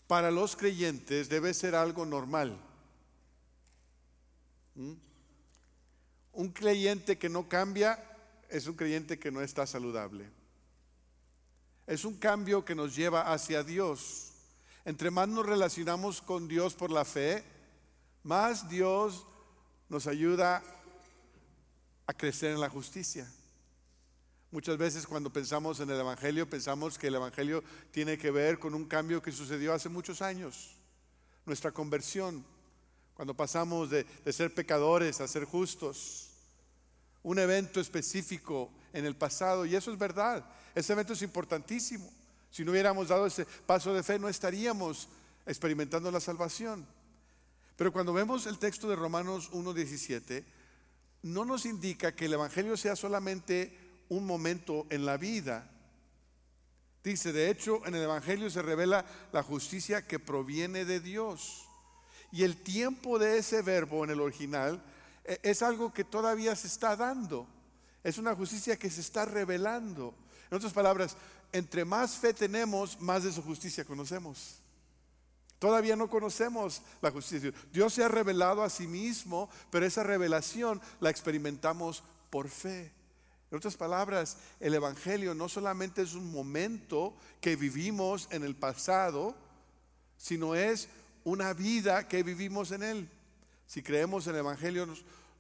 para 0.06 0.32
los 0.32 0.58
creyentes 0.58 1.30
debe 1.30 1.54
ser 1.54 1.76
algo 1.76 2.06
normal. 2.06 2.60
¿Mm? 4.76 4.94
Un 6.34 6.50
creyente 6.50 7.18
que 7.18 7.30
no 7.30 7.48
cambia 7.48 8.04
es 8.50 8.68
un 8.68 8.76
creyente 8.76 9.18
que 9.18 9.32
no 9.32 9.42
está 9.42 9.66
saludable. 9.66 10.30
Es 11.88 12.04
un 12.04 12.18
cambio 12.18 12.66
que 12.66 12.76
nos 12.76 12.94
lleva 12.94 13.32
hacia 13.32 13.64
Dios. 13.64 14.31
Entre 14.86 15.12
más 15.12 15.28
nos 15.28 15.46
relacionamos 15.46 16.22
con 16.22 16.48
Dios 16.48 16.74
por 16.74 16.92
la 16.92 17.06
fe, 17.06 17.44
más 18.24 18.70
Dios 18.70 19.26
nos 19.90 20.08
ayuda 20.08 20.64
a 22.08 22.14
crecer 22.14 22.52
en 22.52 22.60
la 22.60 22.70
justicia. 22.70 23.32
Muchas 24.52 24.78
veces 24.78 25.08
cuando 25.08 25.32
pensamos 25.32 25.80
en 25.80 25.90
el 25.90 26.00
Evangelio, 26.00 26.50
pensamos 26.50 26.98
que 26.98 27.08
el 27.08 27.16
Evangelio 27.16 27.64
tiene 27.92 28.18
que 28.18 28.32
ver 28.32 28.60
con 28.60 28.74
un 28.74 28.86
cambio 28.86 29.22
que 29.22 29.32
sucedió 29.32 29.74
hace 29.74 29.88
muchos 29.88 30.22
años. 30.22 30.76
Nuestra 31.46 31.72
conversión, 31.72 32.46
cuando 33.14 33.34
pasamos 33.34 33.90
de, 33.90 34.06
ser 34.32 34.54
pecadores 34.54 35.22
a 35.22 35.28
ser 35.28 35.46
justos. 35.46 36.32
Un 37.24 37.40
evento 37.40 37.80
específico 37.80 38.72
en 38.92 39.06
el 39.06 39.16
pasado, 39.16 39.66
y 39.66 39.76
eso 39.76 39.92
es 39.92 39.98
verdad. 39.98 40.44
Ese 40.76 40.94
evento 40.94 41.14
es 41.14 41.22
importantísimo. 41.22 42.12
Si 42.52 42.64
no 42.64 42.72
hubiéramos 42.72 43.08
dado 43.08 43.26
ese 43.26 43.46
paso 43.46 43.94
de 43.94 44.04
fe, 44.04 44.20
no 44.20 44.30
estaríamos 44.30 45.08
experimentando 45.46 46.12
la 46.12 46.20
salvación. 46.20 46.86
Pero 47.78 47.92
cuando 47.92 48.14
vemos 48.14 48.46
el 48.46 48.60
texto 48.60 48.90
de 48.90 48.96
Romanos 48.96 49.52
1.17, 49.54 50.44
no 51.24 51.46
nos 51.46 51.66
indica 51.66 52.14
que 52.14 52.26
el 52.26 52.34
Evangelio 52.34 52.78
sea 52.78 52.96
solamente 52.96 53.78
un 54.10 54.26
momento 54.26 54.86
en 54.90 55.06
la 55.06 55.18
vida. 55.18 55.70
Dice, 57.04 57.32
de 57.32 57.50
hecho, 57.50 57.82
en 57.86 57.96
el 57.96 58.04
Evangelio 58.04 58.50
se 58.50 58.62
revela 58.62 59.06
la 59.32 59.42
justicia 59.42 60.06
que 60.06 60.20
proviene 60.20 60.86
de 60.86 61.00
Dios. 61.00 61.68
Y 62.32 62.44
el 62.44 62.58
tiempo 62.58 63.18
de 63.18 63.38
ese 63.38 63.62
verbo 63.62 64.04
en 64.04 64.12
el 64.12 64.22
original 64.22 64.84
eh, 65.24 65.40
es 65.44 65.62
algo 65.62 65.94
que 65.94 66.04
todavía 66.04 66.56
se 66.56 66.68
está 66.68 66.96
dando. 66.96 67.48
Es 68.04 68.18
una 68.18 68.36
justicia 68.36 68.78
que 68.78 68.90
se 68.90 69.02
está 69.02 69.26
revelando. 69.26 70.14
En 70.50 70.58
otras 70.58 70.74
palabras, 70.74 71.18
entre 71.52 71.86
más 71.86 72.16
fe 72.16 72.34
tenemos, 72.34 73.00
más 73.00 73.24
de 73.24 73.32
su 73.32 73.42
justicia 73.42 73.86
conocemos. 73.86 74.62
Todavía 75.60 75.96
no 75.96 76.10
conocemos 76.10 76.82
la 77.02 77.12
justicia. 77.12 77.54
Dios 77.72 77.94
se 77.94 78.04
ha 78.04 78.08
revelado 78.08 78.64
a 78.64 78.70
sí 78.70 78.88
mismo, 78.88 79.50
pero 79.70 79.86
esa 79.86 80.02
revelación 80.02 80.82
la 81.00 81.12
experimentamos 81.12 82.04
por 82.32 82.50
fe. 82.50 82.92
En 83.52 83.58
otras 83.58 83.76
palabras, 83.76 84.38
el 84.60 84.74
Evangelio 84.74 85.36
no 85.36 85.50
solamente 85.50 86.02
es 86.02 86.14
un 86.14 86.32
momento 86.32 87.16
que 87.42 87.56
vivimos 87.56 88.28
en 88.32 88.44
el 88.44 88.56
pasado, 88.56 89.36
sino 90.18 90.56
es 90.56 90.88
una 91.24 91.54
vida 91.54 92.08
que 92.08 92.24
vivimos 92.24 92.72
en 92.72 92.82
Él. 92.82 93.10
Si 93.68 93.84
creemos 93.84 94.26
en 94.26 94.34
el 94.34 94.40
Evangelio, 94.40 94.88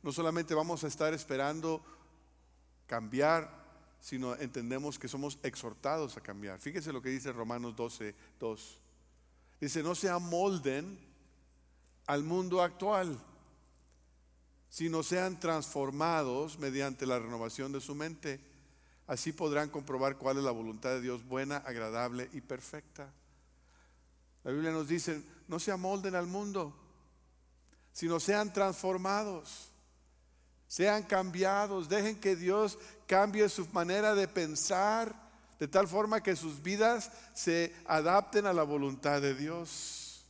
no 0.03 0.11
solamente 0.11 0.53
vamos 0.53 0.83
a 0.83 0.87
estar 0.87 1.13
esperando 1.13 1.83
cambiar, 2.85 3.60
sino 4.01 4.35
entendemos 4.35 4.97
que 4.97 5.07
somos 5.07 5.37
exhortados 5.43 6.17
a 6.17 6.21
cambiar. 6.21 6.59
Fíjese 6.59 6.91
lo 6.91 7.01
que 7.01 7.09
dice 7.09 7.31
Romanos 7.31 7.75
12, 7.75 8.15
2. 8.39 8.79
Dice, 9.61 9.83
no 9.83 9.93
se 9.93 10.09
amolden 10.09 10.99
al 12.07 12.23
mundo 12.23 12.63
actual, 12.63 13.17
sino 14.69 15.03
sean 15.03 15.39
transformados 15.39 16.57
mediante 16.57 17.05
la 17.05 17.19
renovación 17.19 17.71
de 17.71 17.79
su 17.79 17.93
mente. 17.93 18.39
Así 19.05 19.31
podrán 19.31 19.69
comprobar 19.69 20.17
cuál 20.17 20.37
es 20.37 20.43
la 20.43 20.51
voluntad 20.51 20.89
de 20.89 21.01
Dios 21.01 21.23
buena, 21.23 21.57
agradable 21.57 22.27
y 22.33 22.41
perfecta. 22.41 23.13
La 24.43 24.51
Biblia 24.51 24.71
nos 24.71 24.87
dice, 24.87 25.21
no 25.47 25.59
se 25.59 25.71
amolden 25.71 26.15
al 26.15 26.25
mundo, 26.25 26.75
sino 27.93 28.19
sean 28.19 28.51
transformados, 28.51 29.71
sean 30.67 31.03
cambiados, 31.03 31.89
dejen 31.89 32.19
que 32.19 32.35
Dios 32.35 32.79
cambie 33.11 33.49
su 33.49 33.67
manera 33.73 34.15
de 34.15 34.25
pensar 34.25 35.13
de 35.59 35.67
tal 35.67 35.85
forma 35.85 36.23
que 36.23 36.33
sus 36.33 36.63
vidas 36.63 37.11
se 37.33 37.75
adapten 37.85 38.45
a 38.45 38.53
la 38.53 38.63
voluntad 38.63 39.21
de 39.21 39.35
Dios. 39.35 40.25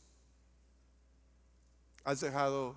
¿Has 2.02 2.20
dejado, 2.22 2.74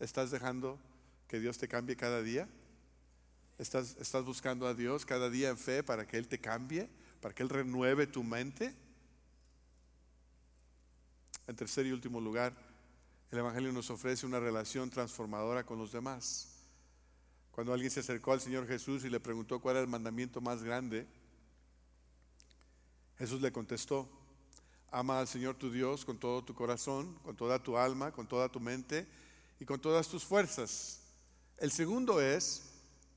estás 0.00 0.32
dejando 0.32 0.80
que 1.28 1.38
Dios 1.38 1.58
te 1.58 1.68
cambie 1.68 1.94
cada 1.94 2.22
día? 2.22 2.48
¿Estás, 3.56 3.96
¿Estás 4.00 4.24
buscando 4.24 4.66
a 4.66 4.74
Dios 4.74 5.06
cada 5.06 5.30
día 5.30 5.50
en 5.50 5.58
fe 5.58 5.84
para 5.84 6.08
que 6.08 6.16
Él 6.16 6.26
te 6.26 6.40
cambie, 6.40 6.90
para 7.20 7.32
que 7.32 7.44
Él 7.44 7.48
renueve 7.48 8.08
tu 8.08 8.24
mente? 8.24 8.74
En 11.46 11.54
tercer 11.54 11.86
y 11.86 11.92
último 11.92 12.20
lugar, 12.20 12.52
el 13.30 13.38
Evangelio 13.38 13.70
nos 13.70 13.90
ofrece 13.90 14.26
una 14.26 14.40
relación 14.40 14.90
transformadora 14.90 15.64
con 15.64 15.78
los 15.78 15.92
demás. 15.92 16.55
Cuando 17.56 17.72
alguien 17.72 17.90
se 17.90 18.00
acercó 18.00 18.34
al 18.34 18.42
Señor 18.42 18.66
Jesús 18.66 19.02
y 19.06 19.08
le 19.08 19.18
preguntó 19.18 19.60
cuál 19.60 19.76
era 19.76 19.84
el 19.84 19.88
mandamiento 19.88 20.42
más 20.42 20.62
grande, 20.62 21.06
Jesús 23.16 23.40
le 23.40 23.50
contestó, 23.50 24.06
ama 24.90 25.20
al 25.20 25.26
Señor 25.26 25.54
tu 25.54 25.70
Dios 25.70 26.04
con 26.04 26.18
todo 26.18 26.44
tu 26.44 26.54
corazón, 26.54 27.14
con 27.22 27.34
toda 27.34 27.58
tu 27.58 27.78
alma, 27.78 28.12
con 28.12 28.26
toda 28.26 28.50
tu 28.50 28.60
mente 28.60 29.06
y 29.58 29.64
con 29.64 29.80
todas 29.80 30.06
tus 30.06 30.22
fuerzas. 30.22 31.00
El 31.56 31.72
segundo 31.72 32.20
es, 32.20 32.60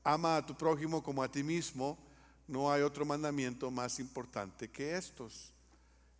ama 0.04 0.38
a 0.38 0.46
tu 0.46 0.56
prójimo 0.56 1.02
como 1.02 1.22
a 1.22 1.30
ti 1.30 1.42
mismo. 1.42 1.98
No 2.48 2.72
hay 2.72 2.80
otro 2.80 3.04
mandamiento 3.04 3.70
más 3.70 4.00
importante 4.00 4.70
que 4.70 4.96
estos. 4.96 5.52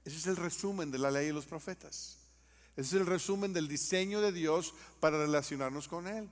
Ese 0.04 0.18
es 0.18 0.26
el 0.26 0.36
resumen 0.36 0.90
de 0.90 0.98
la 0.98 1.10
ley 1.10 1.28
y 1.28 1.32
los 1.32 1.46
profetas. 1.46 2.18
Ese 2.76 2.96
es 2.96 3.00
el 3.00 3.06
resumen 3.06 3.54
del 3.54 3.66
diseño 3.66 4.20
de 4.20 4.30
Dios 4.30 4.74
para 5.00 5.16
relacionarnos 5.16 5.88
con 5.88 6.06
Él. 6.06 6.28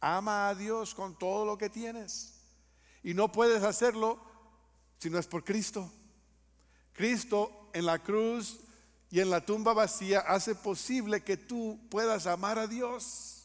Ama 0.00 0.48
a 0.48 0.54
Dios 0.54 0.94
con 0.94 1.18
todo 1.18 1.44
lo 1.44 1.58
que 1.58 1.68
tienes. 1.68 2.34
Y 3.02 3.14
no 3.14 3.30
puedes 3.30 3.62
hacerlo 3.62 4.18
si 4.98 5.10
no 5.10 5.18
es 5.18 5.26
por 5.26 5.44
Cristo. 5.44 5.90
Cristo 6.92 7.70
en 7.72 7.86
la 7.86 7.98
cruz 7.98 8.60
y 9.10 9.20
en 9.20 9.30
la 9.30 9.44
tumba 9.44 9.72
vacía 9.72 10.20
hace 10.20 10.54
posible 10.54 11.22
que 11.22 11.36
tú 11.36 11.80
puedas 11.90 12.26
amar 12.26 12.58
a 12.58 12.66
Dios. 12.66 13.44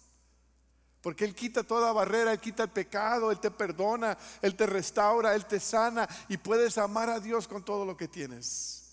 Porque 1.01 1.23
Él 1.23 1.35
quita 1.35 1.63
toda 1.63 1.93
barrera, 1.93 2.31
Él 2.31 2.39
quita 2.39 2.63
el 2.63 2.69
pecado, 2.69 3.31
Él 3.31 3.39
te 3.39 3.51
perdona, 3.51 4.17
Él 4.41 4.55
te 4.55 4.65
restaura, 4.65 5.35
Él 5.35 5.45
te 5.45 5.59
sana 5.59 6.09
y 6.27 6.37
puedes 6.37 6.77
amar 6.77 7.09
a 7.09 7.19
Dios 7.19 7.47
con 7.47 7.63
todo 7.63 7.85
lo 7.85 7.95
que 7.95 8.07
tienes. 8.07 8.85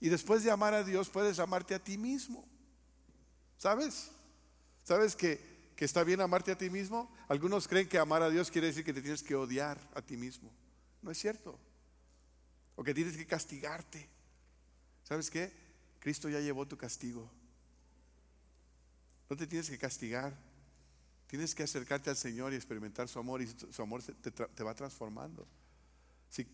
Y 0.00 0.08
después 0.08 0.44
de 0.44 0.50
amar 0.50 0.74
a 0.74 0.84
Dios 0.84 1.08
puedes 1.08 1.38
amarte 1.38 1.74
a 1.74 1.82
ti 1.82 1.98
mismo. 1.98 2.46
¿Sabes? 3.56 4.10
¿Sabes 4.84 5.16
que, 5.16 5.57
que 5.78 5.84
está 5.84 6.02
bien 6.02 6.20
amarte 6.20 6.50
a 6.50 6.58
ti 6.58 6.70
mismo? 6.70 7.08
Algunos 7.28 7.68
creen 7.68 7.88
que 7.88 7.98
amar 7.98 8.20
a 8.20 8.30
Dios 8.30 8.50
quiere 8.50 8.66
decir 8.66 8.84
que 8.84 8.92
te 8.92 9.00
tienes 9.00 9.22
que 9.22 9.36
odiar 9.36 9.78
a 9.94 10.02
ti 10.02 10.16
mismo. 10.16 10.50
No 11.02 11.12
es 11.12 11.18
cierto. 11.18 11.56
O 12.74 12.82
que 12.82 12.92
tienes 12.92 13.16
que 13.16 13.24
castigarte. 13.24 14.08
¿Sabes 15.04 15.30
qué? 15.30 15.52
Cristo 16.00 16.28
ya 16.28 16.40
llevó 16.40 16.66
tu 16.66 16.76
castigo. 16.76 17.30
No 19.30 19.36
te 19.36 19.46
tienes 19.46 19.70
que 19.70 19.78
castigar. 19.78 20.36
Tienes 21.28 21.54
que 21.54 21.62
acercarte 21.62 22.10
al 22.10 22.16
Señor 22.16 22.52
y 22.52 22.56
experimentar 22.56 23.08
su 23.08 23.20
amor 23.20 23.40
y 23.40 23.46
su 23.46 23.80
amor 23.80 24.02
te, 24.02 24.64
va 24.64 24.74
transformando. 24.74 25.46
Si, 26.28 26.44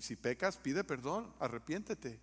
si, 0.00 0.16
pecas, 0.16 0.56
pide 0.56 0.82
perdón, 0.82 1.32
arrepiéntete. 1.38 2.18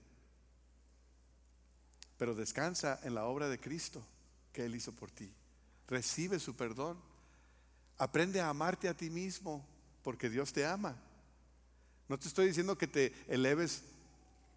Pero 2.17 2.35
descansa 2.35 2.99
en 3.03 3.15
la 3.15 3.23
obra 3.23 3.47
de 3.47 3.57
Cristo 3.57 4.05
que 4.51 4.65
Él 4.65 4.75
hizo 4.75 4.91
por 4.91 5.11
ti. 5.11 5.33
Recibe 5.87 6.39
su 6.39 6.55
perdón. 6.55 6.99
Aprende 7.97 8.41
a 8.41 8.49
amarte 8.49 8.89
a 8.89 8.95
ti 8.95 9.09
mismo 9.09 9.65
porque 10.03 10.29
Dios 10.29 10.51
te 10.51 10.65
ama. 10.65 10.95
No 12.07 12.19
te 12.19 12.27
estoy 12.27 12.47
diciendo 12.47 12.77
que 12.77 12.87
te 12.87 13.13
eleves 13.27 13.83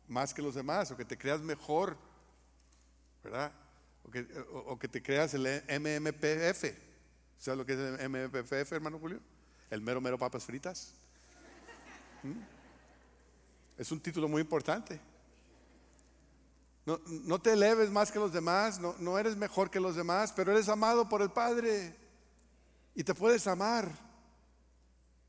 más 0.06 0.34
que 0.34 0.42
los 0.42 0.54
demás 0.54 0.90
o 0.90 0.96
que 0.96 1.04
te 1.04 1.16
creas 1.16 1.40
mejor, 1.40 1.96
¿verdad? 3.22 3.52
O 4.66 4.78
que, 4.78 4.88
te 4.88 5.02
creas 5.02 5.34
el 5.34 5.62
MMPF. 5.68 6.64
¿Sabes 7.38 7.58
lo 7.58 7.66
que 7.66 7.74
es 7.74 7.78
el 7.78 8.08
MMPF, 8.08 8.72
hermano 8.72 8.98
Julio? 8.98 9.20
El 9.70 9.82
mero, 9.82 10.00
mero 10.00 10.18
papas 10.18 10.44
fritas. 10.44 10.94
¿Mm? 12.22 12.40
Es 13.76 13.92
un 13.92 14.00
título 14.00 14.28
muy 14.28 14.40
importante. 14.40 14.98
No, 16.88 17.38
te 17.38 17.52
eleves 17.52 17.90
más 17.90 18.10
que 18.10 18.18
los 18.18 18.32
demás, 18.32 18.80
no, 18.80 19.18
eres 19.18 19.36
mejor 19.36 19.70
que 19.70 19.78
los 19.78 19.94
demás, 19.94 20.32
pero 20.34 20.52
eres 20.52 20.70
amado 20.70 21.06
por 21.06 21.20
el 21.20 21.30
Padre 21.30 21.94
y 22.94 23.04
te 23.04 23.14
puedes 23.14 23.46
amar. 23.46 23.92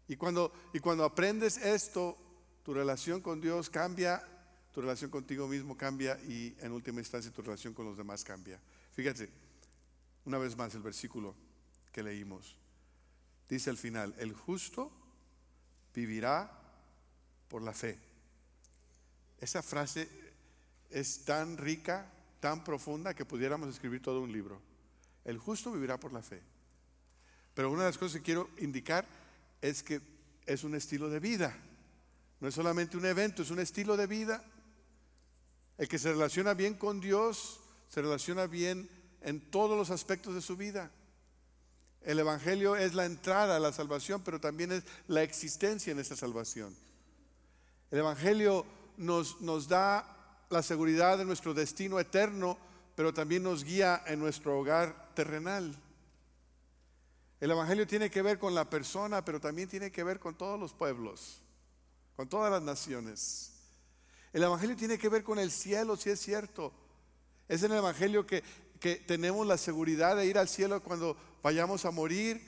Y 0.08 0.16
cuando, 0.16 0.54
y 0.74 0.80
cuando 0.80 1.04
aprendes 1.04 1.58
esto, 1.58 2.18
tu 2.64 2.74
relación 2.74 3.20
con 3.20 3.42
Dios 3.42 3.70
cambia, 3.70 4.26
tu 4.74 4.80
relación 4.80 5.12
contigo 5.12 5.50
mismo 5.50 5.76
cambia 5.76 6.18
y 6.22 6.56
en 6.62 6.72
última 6.72 7.02
instancia 7.02 7.30
tu 7.30 7.42
relación 7.42 7.74
con 7.74 7.86
los 7.86 7.98
demás 7.98 8.24
cambia. 8.24 8.58
Fíjate, 8.94 9.30
una 10.24 10.38
vez 10.38 10.56
más 10.56 10.74
el 10.76 10.82
versículo 10.82 11.36
que 11.92 12.04
leímos. 12.04 12.56
Dice 13.50 13.70
al 13.70 13.78
final, 13.78 14.16
el 14.18 14.32
justo 14.32 14.94
vivirá 15.94 16.50
por 17.50 17.62
la 17.62 17.74
fe. 17.74 18.00
Esa 19.42 19.62
frase 19.62 20.29
es 20.90 21.26
tan 21.26 21.58
rica, 21.58 22.12
tan 22.40 22.64
profunda 22.64 23.14
que 23.14 23.26
pudiéramos 23.26 23.70
escribir 23.70 24.02
todo 24.02 24.22
un 24.22 24.32
libro. 24.32 24.62
El 25.26 25.38
justo 25.38 25.72
vivirá 25.72 26.00
por 26.00 26.14
la 26.14 26.22
fe. 26.22 26.42
Pero 27.54 27.72
una 27.72 27.84
de 27.84 27.90
las 27.90 27.98
cosas 27.98 28.18
que 28.18 28.24
quiero 28.24 28.50
indicar 28.60 29.06
es 29.62 29.84
que 29.84 30.02
es 30.46 30.64
un 30.64 30.76
estilo 30.76 31.10
de 31.10 31.20
vida. 31.20 31.56
No 32.40 32.48
es 32.48 32.56
solamente 32.56 32.98
un 32.98 33.06
evento, 33.06 33.42
es 33.42 33.52
un 33.52 33.60
estilo 33.60 33.98
de 33.98 34.08
vida. 34.08 34.44
El 35.78 35.88
que 35.88 36.00
se 36.00 36.12
relaciona 36.12 36.54
bien 36.54 36.76
con 36.76 37.00
Dios, 37.00 37.60
se 37.90 38.02
relaciona 38.02 38.48
bien 38.48 38.90
en 39.22 39.42
todos 39.52 39.78
los 39.78 39.92
aspectos 39.92 40.34
de 40.34 40.42
su 40.42 40.56
vida. 40.56 40.92
El 42.02 42.20
Evangelio 42.20 42.76
es 42.76 42.94
la 42.94 43.06
entrada 43.06 43.58
a 43.58 43.60
la 43.60 43.74
salvación, 43.74 44.22
pero 44.24 44.40
también 44.40 44.72
es 44.72 44.84
la 45.08 45.22
existencia 45.22 45.92
en 45.92 46.00
esa 46.00 46.16
salvación. 46.16 46.76
El 47.92 48.00
Evangelio 48.00 48.66
nos, 48.98 49.42
nos 49.42 49.68
da 49.68 50.19
la 50.50 50.64
seguridad 50.64 51.18
de 51.18 51.26
nuestro 51.26 51.54
destino 51.54 52.00
eterno, 52.00 52.58
pero 52.96 53.14
también 53.14 53.44
nos 53.44 53.64
guía 53.64 54.04
en 54.08 54.20
nuestro 54.20 54.60
hogar 54.60 55.14
terrenal. 55.14 55.76
El 57.40 57.52
Evangelio 57.52 57.88
tiene 57.88 58.10
que 58.10 58.22
ver 58.22 58.40
con 58.40 58.54
la 58.54 58.70
persona, 58.70 59.24
pero 59.24 59.40
también 59.40 59.70
tiene 59.70 59.92
que 59.92 60.04
ver 60.04 60.20
con 60.20 60.36
todos 60.36 60.60
los 60.60 60.74
pueblos, 60.74 61.42
con 62.16 62.28
todas 62.28 62.52
las 62.52 62.62
naciones. 62.62 63.54
El 64.34 64.44
Evangelio 64.44 64.76
tiene 64.76 64.98
que 64.98 65.08
ver 65.08 65.24
con 65.24 65.40
el 65.40 65.52
cielo, 65.52 65.96
si 65.96 66.10
es 66.10 66.20
cierto. 66.20 66.74
Es 67.48 67.64
en 67.64 67.72
el 67.72 67.78
Evangelio 67.78 68.28
que, 68.28 68.44
que 68.80 68.96
tenemos 68.96 69.48
la 69.48 69.58
seguridad 69.58 70.18
de 70.18 70.26
ir 70.26 70.38
al 70.38 70.50
cielo 70.50 70.84
cuando 70.84 71.16
vayamos 71.42 71.86
a 71.86 71.92
morir, 71.92 72.42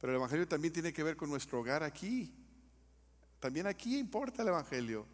pero 0.00 0.12
el 0.12 0.16
Evangelio 0.18 0.46
también 0.46 0.72
tiene 0.72 0.92
que 0.92 1.02
ver 1.02 1.16
con 1.16 1.30
nuestro 1.30 1.60
hogar 1.60 1.82
aquí. 1.82 2.32
También 3.40 3.66
aquí 3.66 3.98
importa 3.98 4.42
el 4.42 4.48
Evangelio. 4.48 5.06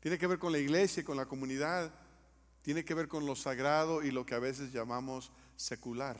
Tiene 0.00 0.18
que 0.18 0.26
ver 0.26 0.38
con 0.38 0.52
la 0.52 0.58
iglesia, 0.58 1.04
con 1.04 1.16
la 1.16 1.26
comunidad. 1.26 1.92
Tiene 2.62 2.84
que 2.84 2.94
ver 2.94 3.06
con 3.06 3.26
lo 3.26 3.36
sagrado 3.36 4.02
y 4.02 4.10
lo 4.10 4.26
que 4.26 4.34
a 4.34 4.38
veces 4.38 4.72
llamamos 4.72 5.30
secular. 5.56 6.18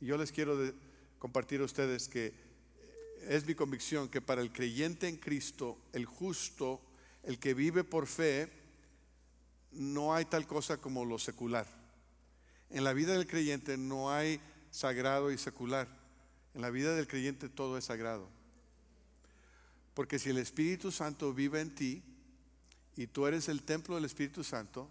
Y 0.00 0.06
yo 0.06 0.18
les 0.18 0.30
quiero 0.30 0.56
compartir 1.18 1.60
a 1.60 1.64
ustedes 1.64 2.08
que 2.08 2.34
es 3.22 3.46
mi 3.46 3.54
convicción 3.54 4.08
que 4.08 4.20
para 4.20 4.42
el 4.42 4.52
creyente 4.52 5.08
en 5.08 5.16
Cristo, 5.16 5.78
el 5.92 6.04
justo, 6.04 6.80
el 7.22 7.38
que 7.38 7.54
vive 7.54 7.82
por 7.82 8.06
fe, 8.06 8.52
no 9.72 10.14
hay 10.14 10.26
tal 10.26 10.46
cosa 10.46 10.76
como 10.76 11.04
lo 11.04 11.18
secular. 11.18 11.66
En 12.70 12.84
la 12.84 12.92
vida 12.92 13.14
del 13.14 13.26
creyente 13.26 13.76
no 13.76 14.12
hay 14.12 14.40
sagrado 14.70 15.30
y 15.30 15.38
secular. 15.38 15.88
En 16.54 16.60
la 16.60 16.70
vida 16.70 16.94
del 16.94 17.06
creyente 17.06 17.48
todo 17.48 17.78
es 17.78 17.84
sagrado. 17.84 18.28
Porque 19.94 20.18
si 20.18 20.30
el 20.30 20.38
Espíritu 20.38 20.92
Santo 20.92 21.32
vive 21.32 21.60
en 21.60 21.74
ti 21.74 22.02
y 22.96 23.06
tú 23.06 23.26
eres 23.26 23.48
el 23.48 23.62
templo 23.62 23.94
del 23.94 24.06
Espíritu 24.06 24.42
Santo, 24.42 24.90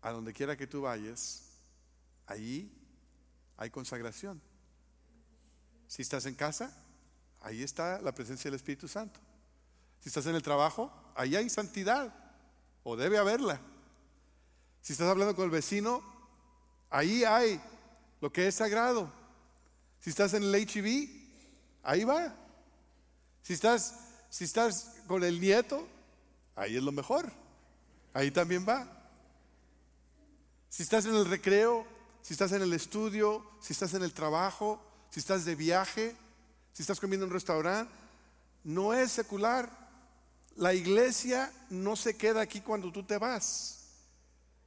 a 0.00 0.12
donde 0.12 0.32
quiera 0.32 0.56
que 0.56 0.68
tú 0.68 0.82
vayas, 0.82 1.42
ahí 2.26 2.72
hay 3.56 3.68
consagración. 3.70 4.40
Si 5.88 6.02
estás 6.02 6.24
en 6.26 6.36
casa, 6.36 6.72
ahí 7.40 7.62
está 7.62 8.00
la 8.00 8.14
presencia 8.14 8.48
del 8.48 8.56
Espíritu 8.56 8.86
Santo. 8.86 9.20
Si 10.00 10.08
estás 10.08 10.26
en 10.26 10.36
el 10.36 10.42
trabajo, 10.42 10.92
ahí 11.16 11.34
hay 11.36 11.50
santidad, 11.50 12.14
o 12.84 12.96
debe 12.96 13.18
haberla. 13.18 13.60
Si 14.80 14.92
estás 14.92 15.08
hablando 15.08 15.34
con 15.34 15.44
el 15.44 15.50
vecino, 15.50 16.02
ahí 16.90 17.24
hay 17.24 17.60
lo 18.20 18.32
que 18.32 18.46
es 18.46 18.54
sagrado. 18.54 19.12
Si 20.00 20.10
estás 20.10 20.34
en 20.34 20.44
el 20.44 20.54
HIV, 20.54 21.08
ahí 21.82 22.04
va. 22.04 22.34
Si 23.42 23.52
estás, 23.52 23.94
si 24.30 24.44
estás 24.44 24.96
con 25.06 25.22
el 25.24 25.40
nieto, 25.40 25.86
ahí 26.56 26.76
es 26.76 26.82
lo 26.82 26.92
mejor. 26.92 27.32
Ahí 28.14 28.30
también 28.30 28.66
va. 28.68 28.86
Si 30.68 30.82
estás 30.82 31.04
en 31.06 31.14
el 31.14 31.26
recreo, 31.26 31.86
si 32.22 32.34
estás 32.34 32.52
en 32.52 32.62
el 32.62 32.72
estudio, 32.72 33.44
si 33.60 33.72
estás 33.72 33.94
en 33.94 34.02
el 34.02 34.12
trabajo, 34.12 34.80
si 35.10 35.20
estás 35.20 35.44
de 35.44 35.54
viaje, 35.54 36.16
si 36.72 36.82
estás 36.82 37.00
comiendo 37.00 37.26
en 37.26 37.30
un 37.30 37.34
restaurante, 37.34 37.92
no 38.64 38.94
es 38.94 39.12
secular. 39.12 39.70
La 40.56 40.74
iglesia 40.74 41.52
no 41.70 41.96
se 41.96 42.16
queda 42.16 42.40
aquí 42.40 42.60
cuando 42.60 42.92
tú 42.92 43.02
te 43.02 43.18
vas. 43.18 43.88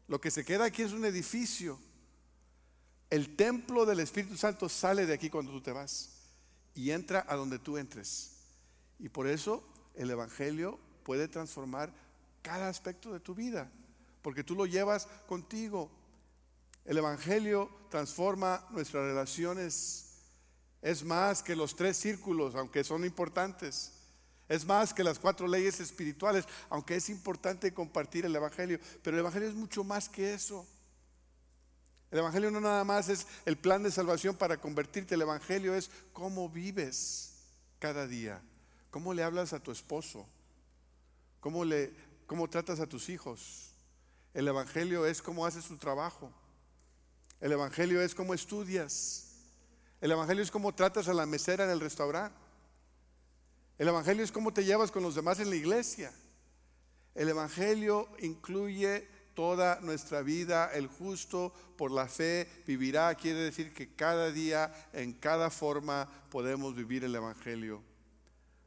Lo 0.07 0.21
que 0.21 0.31
se 0.31 0.45
queda 0.45 0.65
aquí 0.65 0.83
es 0.83 0.91
un 0.91 1.05
edificio. 1.05 1.79
El 3.09 3.35
templo 3.35 3.85
del 3.85 3.99
Espíritu 3.99 4.37
Santo 4.37 4.67
sale 4.69 5.05
de 5.05 5.13
aquí 5.13 5.29
cuando 5.29 5.51
tú 5.51 5.61
te 5.61 5.71
vas 5.71 6.09
y 6.73 6.91
entra 6.91 7.25
a 7.27 7.35
donde 7.35 7.59
tú 7.59 7.77
entres. 7.77 8.31
Y 8.99 9.09
por 9.09 9.27
eso 9.27 9.63
el 9.95 10.11
Evangelio 10.11 10.79
puede 11.05 11.27
transformar 11.27 11.93
cada 12.41 12.67
aspecto 12.67 13.13
de 13.13 13.19
tu 13.19 13.35
vida, 13.35 13.71
porque 14.23 14.43
tú 14.43 14.55
lo 14.55 14.65
llevas 14.65 15.07
contigo. 15.27 15.91
El 16.83 16.97
Evangelio 16.97 17.69
transforma 17.89 18.67
nuestras 18.71 19.05
relaciones. 19.05 20.23
Es 20.81 21.03
más 21.03 21.43
que 21.43 21.55
los 21.55 21.75
tres 21.75 21.95
círculos, 21.95 22.55
aunque 22.55 22.83
son 22.83 23.05
importantes. 23.05 23.91
Es 24.49 24.65
más 24.65 24.93
que 24.93 25.03
las 25.03 25.19
cuatro 25.19 25.47
leyes 25.47 25.79
espirituales, 25.79 26.45
aunque 26.69 26.95
es 26.95 27.09
importante 27.09 27.73
compartir 27.73 28.25
el 28.25 28.35
Evangelio. 28.35 28.79
Pero 29.03 29.15
el 29.15 29.21
Evangelio 29.21 29.47
es 29.47 29.55
mucho 29.55 29.83
más 29.83 30.09
que 30.09 30.33
eso. 30.33 30.67
El 32.09 32.19
Evangelio 32.19 32.49
no 32.49 32.61
nada 32.61 32.83
más 32.83 33.09
es 33.09 33.27
el 33.45 33.57
plan 33.57 33.83
de 33.83 33.91
salvación 33.91 34.35
para 34.35 34.57
convertirte, 34.57 35.15
el 35.15 35.21
Evangelio 35.21 35.75
es 35.75 35.91
cómo 36.13 36.49
vives 36.49 37.33
cada 37.77 38.07
día, 38.07 38.41
cómo 38.89 39.13
le 39.13 39.23
hablas 39.23 39.53
a 39.53 39.59
tu 39.59 39.71
esposo, 39.71 40.27
cómo, 41.45 41.63
le, 41.63 41.93
cómo 42.25 42.49
tratas 42.49 42.79
a 42.79 42.89
tus 42.89 43.07
hijos. 43.07 43.69
El 44.33 44.47
Evangelio 44.47 45.05
es 45.05 45.21
cómo 45.21 45.45
haces 45.45 45.65
tu 45.65 45.77
trabajo. 45.77 46.33
El 47.39 47.51
Evangelio 47.51 48.01
es 48.01 48.15
cómo 48.15 48.33
estudias. 48.33 49.27
El 50.01 50.11
Evangelio 50.11 50.41
es 50.41 50.49
cómo 50.49 50.73
tratas 50.73 51.07
a 51.07 51.13
la 51.13 51.27
mesera 51.27 51.65
en 51.65 51.69
el 51.69 51.79
restaurante. 51.79 52.35
El 53.77 53.89
Evangelio 53.89 54.23
es 54.23 54.31
cómo 54.31 54.53
te 54.53 54.65
llevas 54.65 54.89
con 54.89 55.03
los 55.03 55.13
demás 55.13 55.39
en 55.39 55.51
la 55.51 55.55
iglesia. 55.55 56.11
El 57.13 57.29
Evangelio 57.29 58.09
incluye 58.23 59.07
toda 59.35 59.79
nuestra 59.81 60.23
vida. 60.23 60.73
El 60.73 60.87
justo 60.87 61.53
por 61.77 61.91
la 61.91 62.07
fe 62.07 62.49
vivirá. 62.65 63.13
Quiere 63.13 63.41
decir 63.41 63.71
que 63.71 63.93
cada 63.93 64.31
día, 64.31 64.73
en 64.93 65.13
cada 65.13 65.51
forma, 65.51 66.09
podemos 66.31 66.73
vivir 66.73 67.03
el 67.03 67.13
Evangelio. 67.13 67.83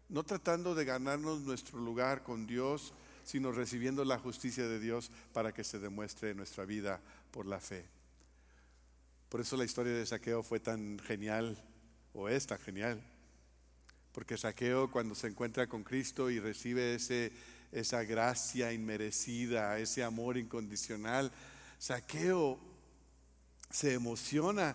No 0.09 0.25
tratando 0.25 0.75
de 0.75 0.85
ganarnos 0.85 1.43
nuestro 1.43 1.79
lugar 1.79 2.23
con 2.23 2.47
Dios, 2.47 2.95
sino 3.25 3.53
recibiendo 3.53 4.05
la 4.05 4.19
justicia 4.19 4.67
de 4.67 4.81
Dios 4.81 5.11
para 5.33 5.53
que 5.53 5.65
se 5.65 5.79
demuestre 5.79 6.31
en 6.31 6.39
nuestra 6.39 6.65
vida 6.65 7.01
por 7.31 7.47
la 7.47 7.61
fe. 7.61 7.85
Por 9.29 9.41
eso 9.41 9.57
la 9.57 9.65
historia 9.65 9.93
de 9.93 10.07
Saqueo 10.07 10.43
fue 10.43 10.61
tan 10.61 10.99
genial, 11.01 11.63
o 12.15 12.29
es 12.29 12.47
tan 12.47 12.59
genial. 12.59 13.03
Porque 14.13 14.39
Saqueo 14.39 14.91
cuando 14.91 15.15
se 15.15 15.27
encuentra 15.27 15.69
con 15.69 15.85
Cristo 15.85 16.31
y 16.31 16.41
recibe 16.41 16.95
ese 16.95 17.33
esa 17.73 18.03
gracia 18.05 18.73
inmerecida, 18.73 19.79
ese 19.79 20.03
amor 20.03 20.37
incondicional. 20.37 21.31
Saqueo 21.79 22.59
se 23.71 23.95
emociona 23.95 24.75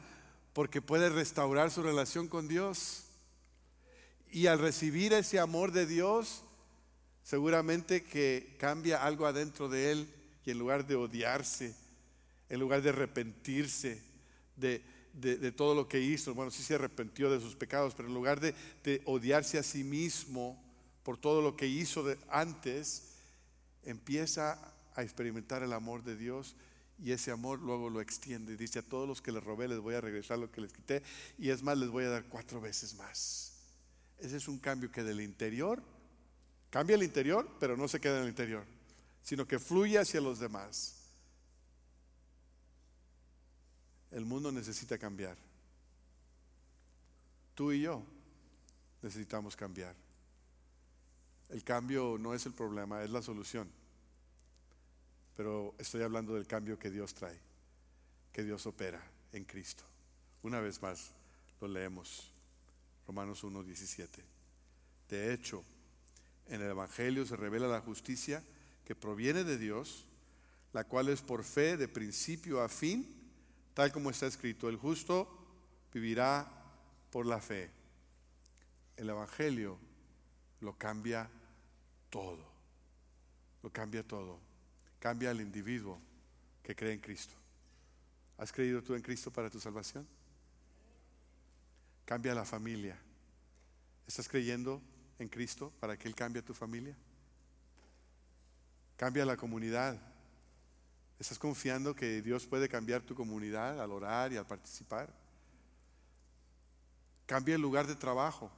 porque 0.54 0.82
puede 0.82 1.10
restaurar 1.10 1.72
su 1.72 1.82
relación 1.82 2.28
con 2.28 2.48
Dios. 2.48 3.06
Y 4.34 4.48
al 4.48 4.58
recibir 4.58 5.14
ese 5.14 5.38
amor 5.38 5.72
de 5.72 5.86
Dios, 5.86 6.42
seguramente 7.22 8.04
que 8.04 8.56
cambia 8.60 9.04
algo 9.04 9.28
adentro 9.28 9.70
de 9.70 9.92
él 9.92 10.08
y 10.44 10.50
en 10.50 10.58
lugar 10.58 10.88
de 10.88 10.96
odiarse, 10.96 11.76
en 12.50 12.60
lugar 12.60 12.82
de 12.82 12.90
arrepentirse 12.90 14.02
de, 14.56 14.82
todo 15.56 15.76
lo 15.76 15.88
que 15.88 16.02
hizo, 16.02 16.34
bueno, 16.34 16.50
sí 16.50 16.64
se 16.64 16.74
arrepintió 16.74 17.30
de 17.30 17.40
sus 17.40 17.56
pecados, 17.56 17.94
pero 17.94 18.08
en 18.08 18.16
lugar 18.16 18.40
de, 18.40 18.56
de 18.84 19.04
odiarse 19.06 19.60
a 19.60 19.64
sí 19.64 19.84
mismo, 19.84 20.60
por 21.04 21.20
todo 21.20 21.44
lo 21.44 21.56
que 21.56 21.68
hizo 21.68 22.04
antes, 22.28 23.12
empieza 23.84 24.58
a 24.96 25.04
experimentar 25.04 25.62
el 25.62 25.74
amor 25.74 26.04
de 26.04 26.18
Dios 26.18 26.56
y 26.98 27.12
ese 27.12 27.30
amor 27.30 27.60
luego 27.60 27.88
lo 27.88 28.02
extiende. 28.02 28.58
Dice, 28.58 28.80
a 28.80 28.82
todos 28.82 29.08
los 29.08 29.22
que 29.22 29.32
les 29.32 29.44
robé 29.44 29.68
les 29.68 29.78
voy 29.78 29.94
a 29.94 30.02
regresar 30.02 30.40
lo 30.40 30.52
que 30.52 30.62
les 30.62 30.74
quité 30.74 31.04
y 31.38 31.52
es 31.52 31.62
más, 31.62 31.78
les 31.78 31.90
voy 31.90 32.06
a 32.06 32.10
dar 32.10 32.24
cuatro 32.24 32.60
veces 32.60 32.96
más. 32.96 33.53
Ese 34.24 34.38
es 34.38 34.48
un 34.48 34.58
cambio 34.58 34.90
que 34.90 35.04
del 35.04 35.20
interior, 35.20 35.84
cambia 36.70 36.96
el 36.96 37.04
interior, 37.04 37.46
pero 37.60 37.76
no 37.76 37.90
se 37.90 38.00
queda 38.00 38.20
en 38.20 38.24
el 38.24 38.30
interior, 38.30 38.64
sino 39.22 39.46
que 39.46 39.60
fluye 39.60 40.00
hacia 40.00 40.22
los 40.22 40.40
demás. 40.40 41.10
El 44.12 44.24
mundo 44.24 44.50
necesita 44.50 44.98
cambiar. 44.98 45.36
Tú 47.54 47.74
y 47.74 47.82
yo 47.82 48.02
necesitamos 49.02 49.58
cambiar. 49.58 49.94
El 51.50 51.66
cambio 51.66 52.18
no 52.18 52.34
es 52.34 52.46
el 52.46 52.54
problema, 52.54 53.04
es 53.04 53.10
la 53.10 53.22
solución. 53.22 53.70
Pero 55.36 55.76
estoy 55.78 56.02
hablando 56.02 56.34
del 56.34 56.48
cambio 56.48 56.80
que 56.80 56.90
Dios 56.90 57.14
trae, 57.14 57.38
que 58.32 58.44
Dios 58.44 58.66
opera 58.68 59.06
en 59.34 59.44
Cristo. 59.44 59.84
Una 60.44 60.62
vez 60.62 60.82
más, 60.82 61.12
lo 61.60 61.68
leemos. 61.68 62.33
Romanos 63.08 63.44
1, 63.44 63.64
17. 63.64 64.24
De 65.10 65.34
hecho, 65.34 65.64
en 66.48 66.62
el 66.62 66.70
Evangelio 66.70 67.26
se 67.26 67.36
revela 67.36 67.68
la 67.68 67.82
justicia 67.82 68.44
que 68.86 68.96
proviene 68.96 69.44
de 69.44 69.58
Dios, 69.58 70.06
la 70.74 70.84
cual 70.86 71.10
es 71.10 71.22
por 71.22 71.44
fe 71.44 71.78
de 71.78 71.88
principio 71.88 72.62
a 72.62 72.70
fin, 72.70 73.32
tal 73.74 73.92
como 73.92 74.10
está 74.10 74.28
escrito, 74.28 74.70
el 74.70 74.78
justo 74.78 75.28
vivirá 75.94 76.48
por 77.12 77.26
la 77.26 77.40
fe. 77.40 77.70
El 78.98 79.10
Evangelio 79.10 79.78
lo 80.62 80.78
cambia 80.78 81.30
todo. 82.10 82.46
Lo 83.62 83.72
cambia 83.72 84.04
todo. 84.04 84.40
Cambia 85.00 85.32
al 85.32 85.42
individuo 85.42 86.00
que 86.62 86.76
cree 86.76 86.94
en 86.94 87.00
Cristo. 87.00 87.36
¿Has 88.38 88.52
creído 88.52 88.82
tú 88.82 88.96
en 88.96 89.02
Cristo 89.02 89.32
para 89.32 89.50
tu 89.50 89.60
salvación? 89.60 90.08
Cambia 92.14 92.36
la 92.36 92.46
familia. 92.46 92.96
¿Estás 94.06 94.30
creyendo 94.30 94.80
en 95.18 95.28
Cristo 95.28 95.74
para 95.80 95.98
que 95.98 96.08
Él 96.08 96.14
cambie 96.14 96.44
tu 96.44 96.54
familia? 96.54 96.96
Cambia 98.96 99.26
la 99.26 99.36
comunidad. 99.36 100.00
¿Estás 101.18 101.40
confiando 101.40 101.96
que 101.96 102.22
Dios 102.22 102.46
puede 102.46 102.70
cambiar 102.70 103.02
tu 103.02 103.16
comunidad 103.16 103.82
al 103.82 103.92
orar 103.92 104.32
y 104.32 104.38
al 104.38 104.46
participar? 104.46 105.12
Cambia 107.26 107.56
el 107.56 107.62
lugar 107.62 107.88
de 107.88 107.96
trabajo. 107.96 108.52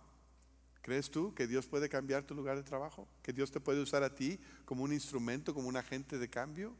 ¿Crees 0.81 1.09
tú 1.09 1.33
que 1.33 1.47
Dios 1.47 1.65
puede 1.65 1.87
cambiar 1.87 2.23
tu 2.23 2.35
lugar 2.35 2.57
de 2.57 2.63
trabajo? 2.63 3.07
¿Que 3.23 3.31
Dios 3.31 3.51
te 3.51 3.61
puede 3.61 3.79
usar 3.79 4.03
a 4.03 4.13
ti 4.13 4.37
como 4.65 4.83
un 4.83 4.91
instrumento, 4.91 5.53
como 5.53 5.69
un 5.69 5.77
agente 5.77 6.17
de 6.17 6.29
cambio? 6.29 6.75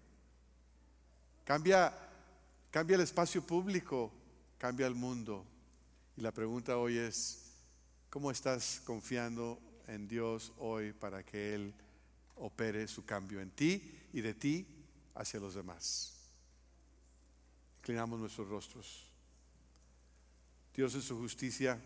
Cambia, 1.46 1.98
cambia 2.70 2.96
el 2.96 3.02
espacio 3.02 3.42
público, 3.42 4.12
cambia 4.58 4.88
el 4.88 4.96
mundo. 4.96 5.46
Y 6.18 6.22
la 6.22 6.32
pregunta 6.32 6.78
hoy 6.78 6.98
es, 6.98 7.52
¿cómo 8.10 8.32
estás 8.32 8.82
confiando 8.86 9.60
en 9.86 10.08
Dios 10.08 10.54
hoy 10.60 10.94
para 10.94 11.26
que 11.26 11.54
Él 11.54 11.74
opere 12.36 12.88
su 12.88 13.04
cambio 13.04 13.42
en 13.42 13.52
ti 13.52 14.00
y 14.14 14.22
de 14.22 14.34
ti 14.34 14.66
hacia 15.14 15.42
los 15.42 15.56
demás? 15.56 16.14
Inclinamos 17.80 18.18
nuestros 18.18 18.48
rostros. 18.48 19.12
Dios 20.74 20.96
en 20.96 21.02
su 21.02 21.18
justicia 21.18 21.82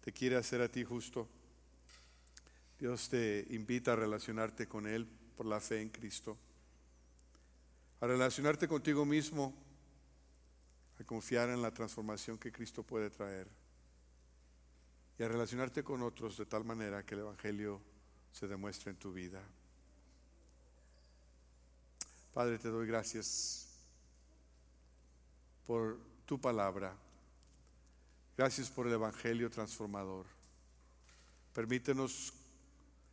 te 0.00 0.12
quiere 0.12 0.36
hacer 0.36 0.62
a 0.62 0.68
ti 0.68 0.82
justo. 0.82 1.28
Dios 2.78 3.10
te 3.10 3.46
invita 3.50 3.92
a 3.92 3.96
relacionarte 3.96 4.66
con 4.66 4.86
Él 4.86 5.06
por 5.36 5.44
la 5.44 5.60
fe 5.60 5.82
en 5.82 5.90
Cristo, 5.90 6.38
a 8.00 8.06
relacionarte 8.06 8.66
contigo 8.66 9.04
mismo, 9.04 9.54
a 10.98 11.04
confiar 11.04 11.50
en 11.50 11.62
la 11.62 11.72
transformación 11.72 12.38
que 12.38 12.52
Cristo 12.52 12.82
puede 12.82 13.10
traer 13.10 13.48
y 15.18 15.22
a 15.22 15.28
relacionarte 15.28 15.82
con 15.82 16.02
otros 16.02 16.36
de 16.36 16.46
tal 16.46 16.64
manera 16.64 17.04
que 17.04 17.14
el 17.14 17.20
Evangelio 17.20 17.80
se 18.32 18.48
demuestre 18.48 18.90
en 18.90 18.96
tu 18.96 19.12
vida. 19.12 19.42
Padre, 22.32 22.58
te 22.58 22.68
doy 22.68 22.86
gracias 22.86 23.68
por 25.66 25.98
tu 26.24 26.40
palabra. 26.40 26.96
Gracias 28.36 28.70
por 28.70 28.86
el 28.86 28.94
Evangelio 28.94 29.50
transformador. 29.50 30.26
Permítenos 31.52 32.32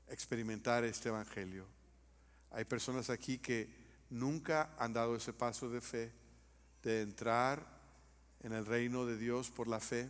experimentar 0.08 0.86
este 0.86 1.10
Evangelio. 1.10 1.66
Hay 2.52 2.66
personas 2.66 3.10
aquí 3.10 3.38
que 3.38 3.70
nunca 4.10 4.74
han 4.80 4.94
dado 4.94 5.16
ese 5.16 5.34
paso 5.34 5.70
de 5.70 5.82
fe, 5.82 6.12
de 6.84 7.02
entrar 7.02 7.66
en 8.42 8.54
el 8.54 8.66
reino 8.66 9.06
de 9.06 9.18
Dios 9.18 9.52
por 9.52 9.68
la 9.68 9.80
fe, 9.80 10.10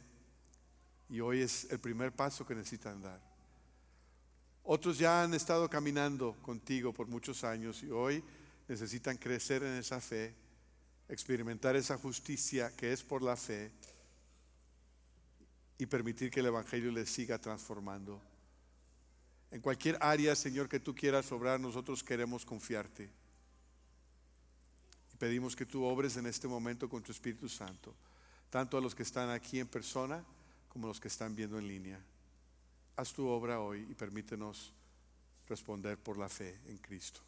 y 1.09 1.19
hoy 1.19 1.41
es 1.41 1.65
el 1.71 1.79
primer 1.79 2.11
paso 2.11 2.45
que 2.45 2.55
necesitan 2.55 3.01
dar. 3.01 3.19
Otros 4.63 4.99
ya 4.99 5.23
han 5.23 5.33
estado 5.33 5.67
caminando 5.67 6.35
contigo 6.43 6.93
por 6.93 7.07
muchos 7.07 7.43
años 7.43 7.81
y 7.81 7.89
hoy 7.89 8.23
necesitan 8.67 9.17
crecer 9.17 9.63
en 9.63 9.73
esa 9.73 9.99
fe, 9.99 10.35
experimentar 11.07 11.75
esa 11.75 11.97
justicia 11.97 12.75
que 12.75 12.93
es 12.93 13.03
por 13.03 13.23
la 13.23 13.35
fe 13.35 13.71
y 15.79 15.87
permitir 15.87 16.29
que 16.29 16.41
el 16.41 16.45
Evangelio 16.47 16.91
les 16.91 17.09
siga 17.09 17.39
transformando. 17.39 18.21
En 19.49 19.61
cualquier 19.61 19.97
área, 20.01 20.35
Señor, 20.35 20.69
que 20.69 20.79
tú 20.79 20.93
quieras 20.93 21.31
obrar, 21.31 21.59
nosotros 21.59 22.03
queremos 22.03 22.45
confiarte. 22.45 23.09
Pedimos 25.19 25.55
que 25.55 25.65
tú 25.65 25.83
obres 25.83 26.15
en 26.15 26.25
este 26.25 26.47
momento 26.47 26.87
con 26.89 27.03
tu 27.03 27.11
Espíritu 27.11 27.49
Santo, 27.49 27.93
tanto 28.49 28.77
a 28.77 28.81
los 28.81 28.95
que 28.95 29.03
están 29.03 29.29
aquí 29.29 29.59
en 29.59 29.67
persona 29.67 30.23
como 30.69 30.87
a 30.87 30.89
los 30.89 30.99
que 30.99 31.09
están 31.09 31.35
viendo 31.35 31.59
en 31.59 31.67
línea. 31.67 31.99
Haz 32.95 33.13
tu 33.13 33.27
obra 33.27 33.59
hoy 33.59 33.85
y 33.89 33.93
permítenos 33.93 34.73
responder 35.47 35.97
por 35.97 36.17
la 36.17 36.29
fe 36.29 36.57
en 36.67 36.77
Cristo. 36.77 37.19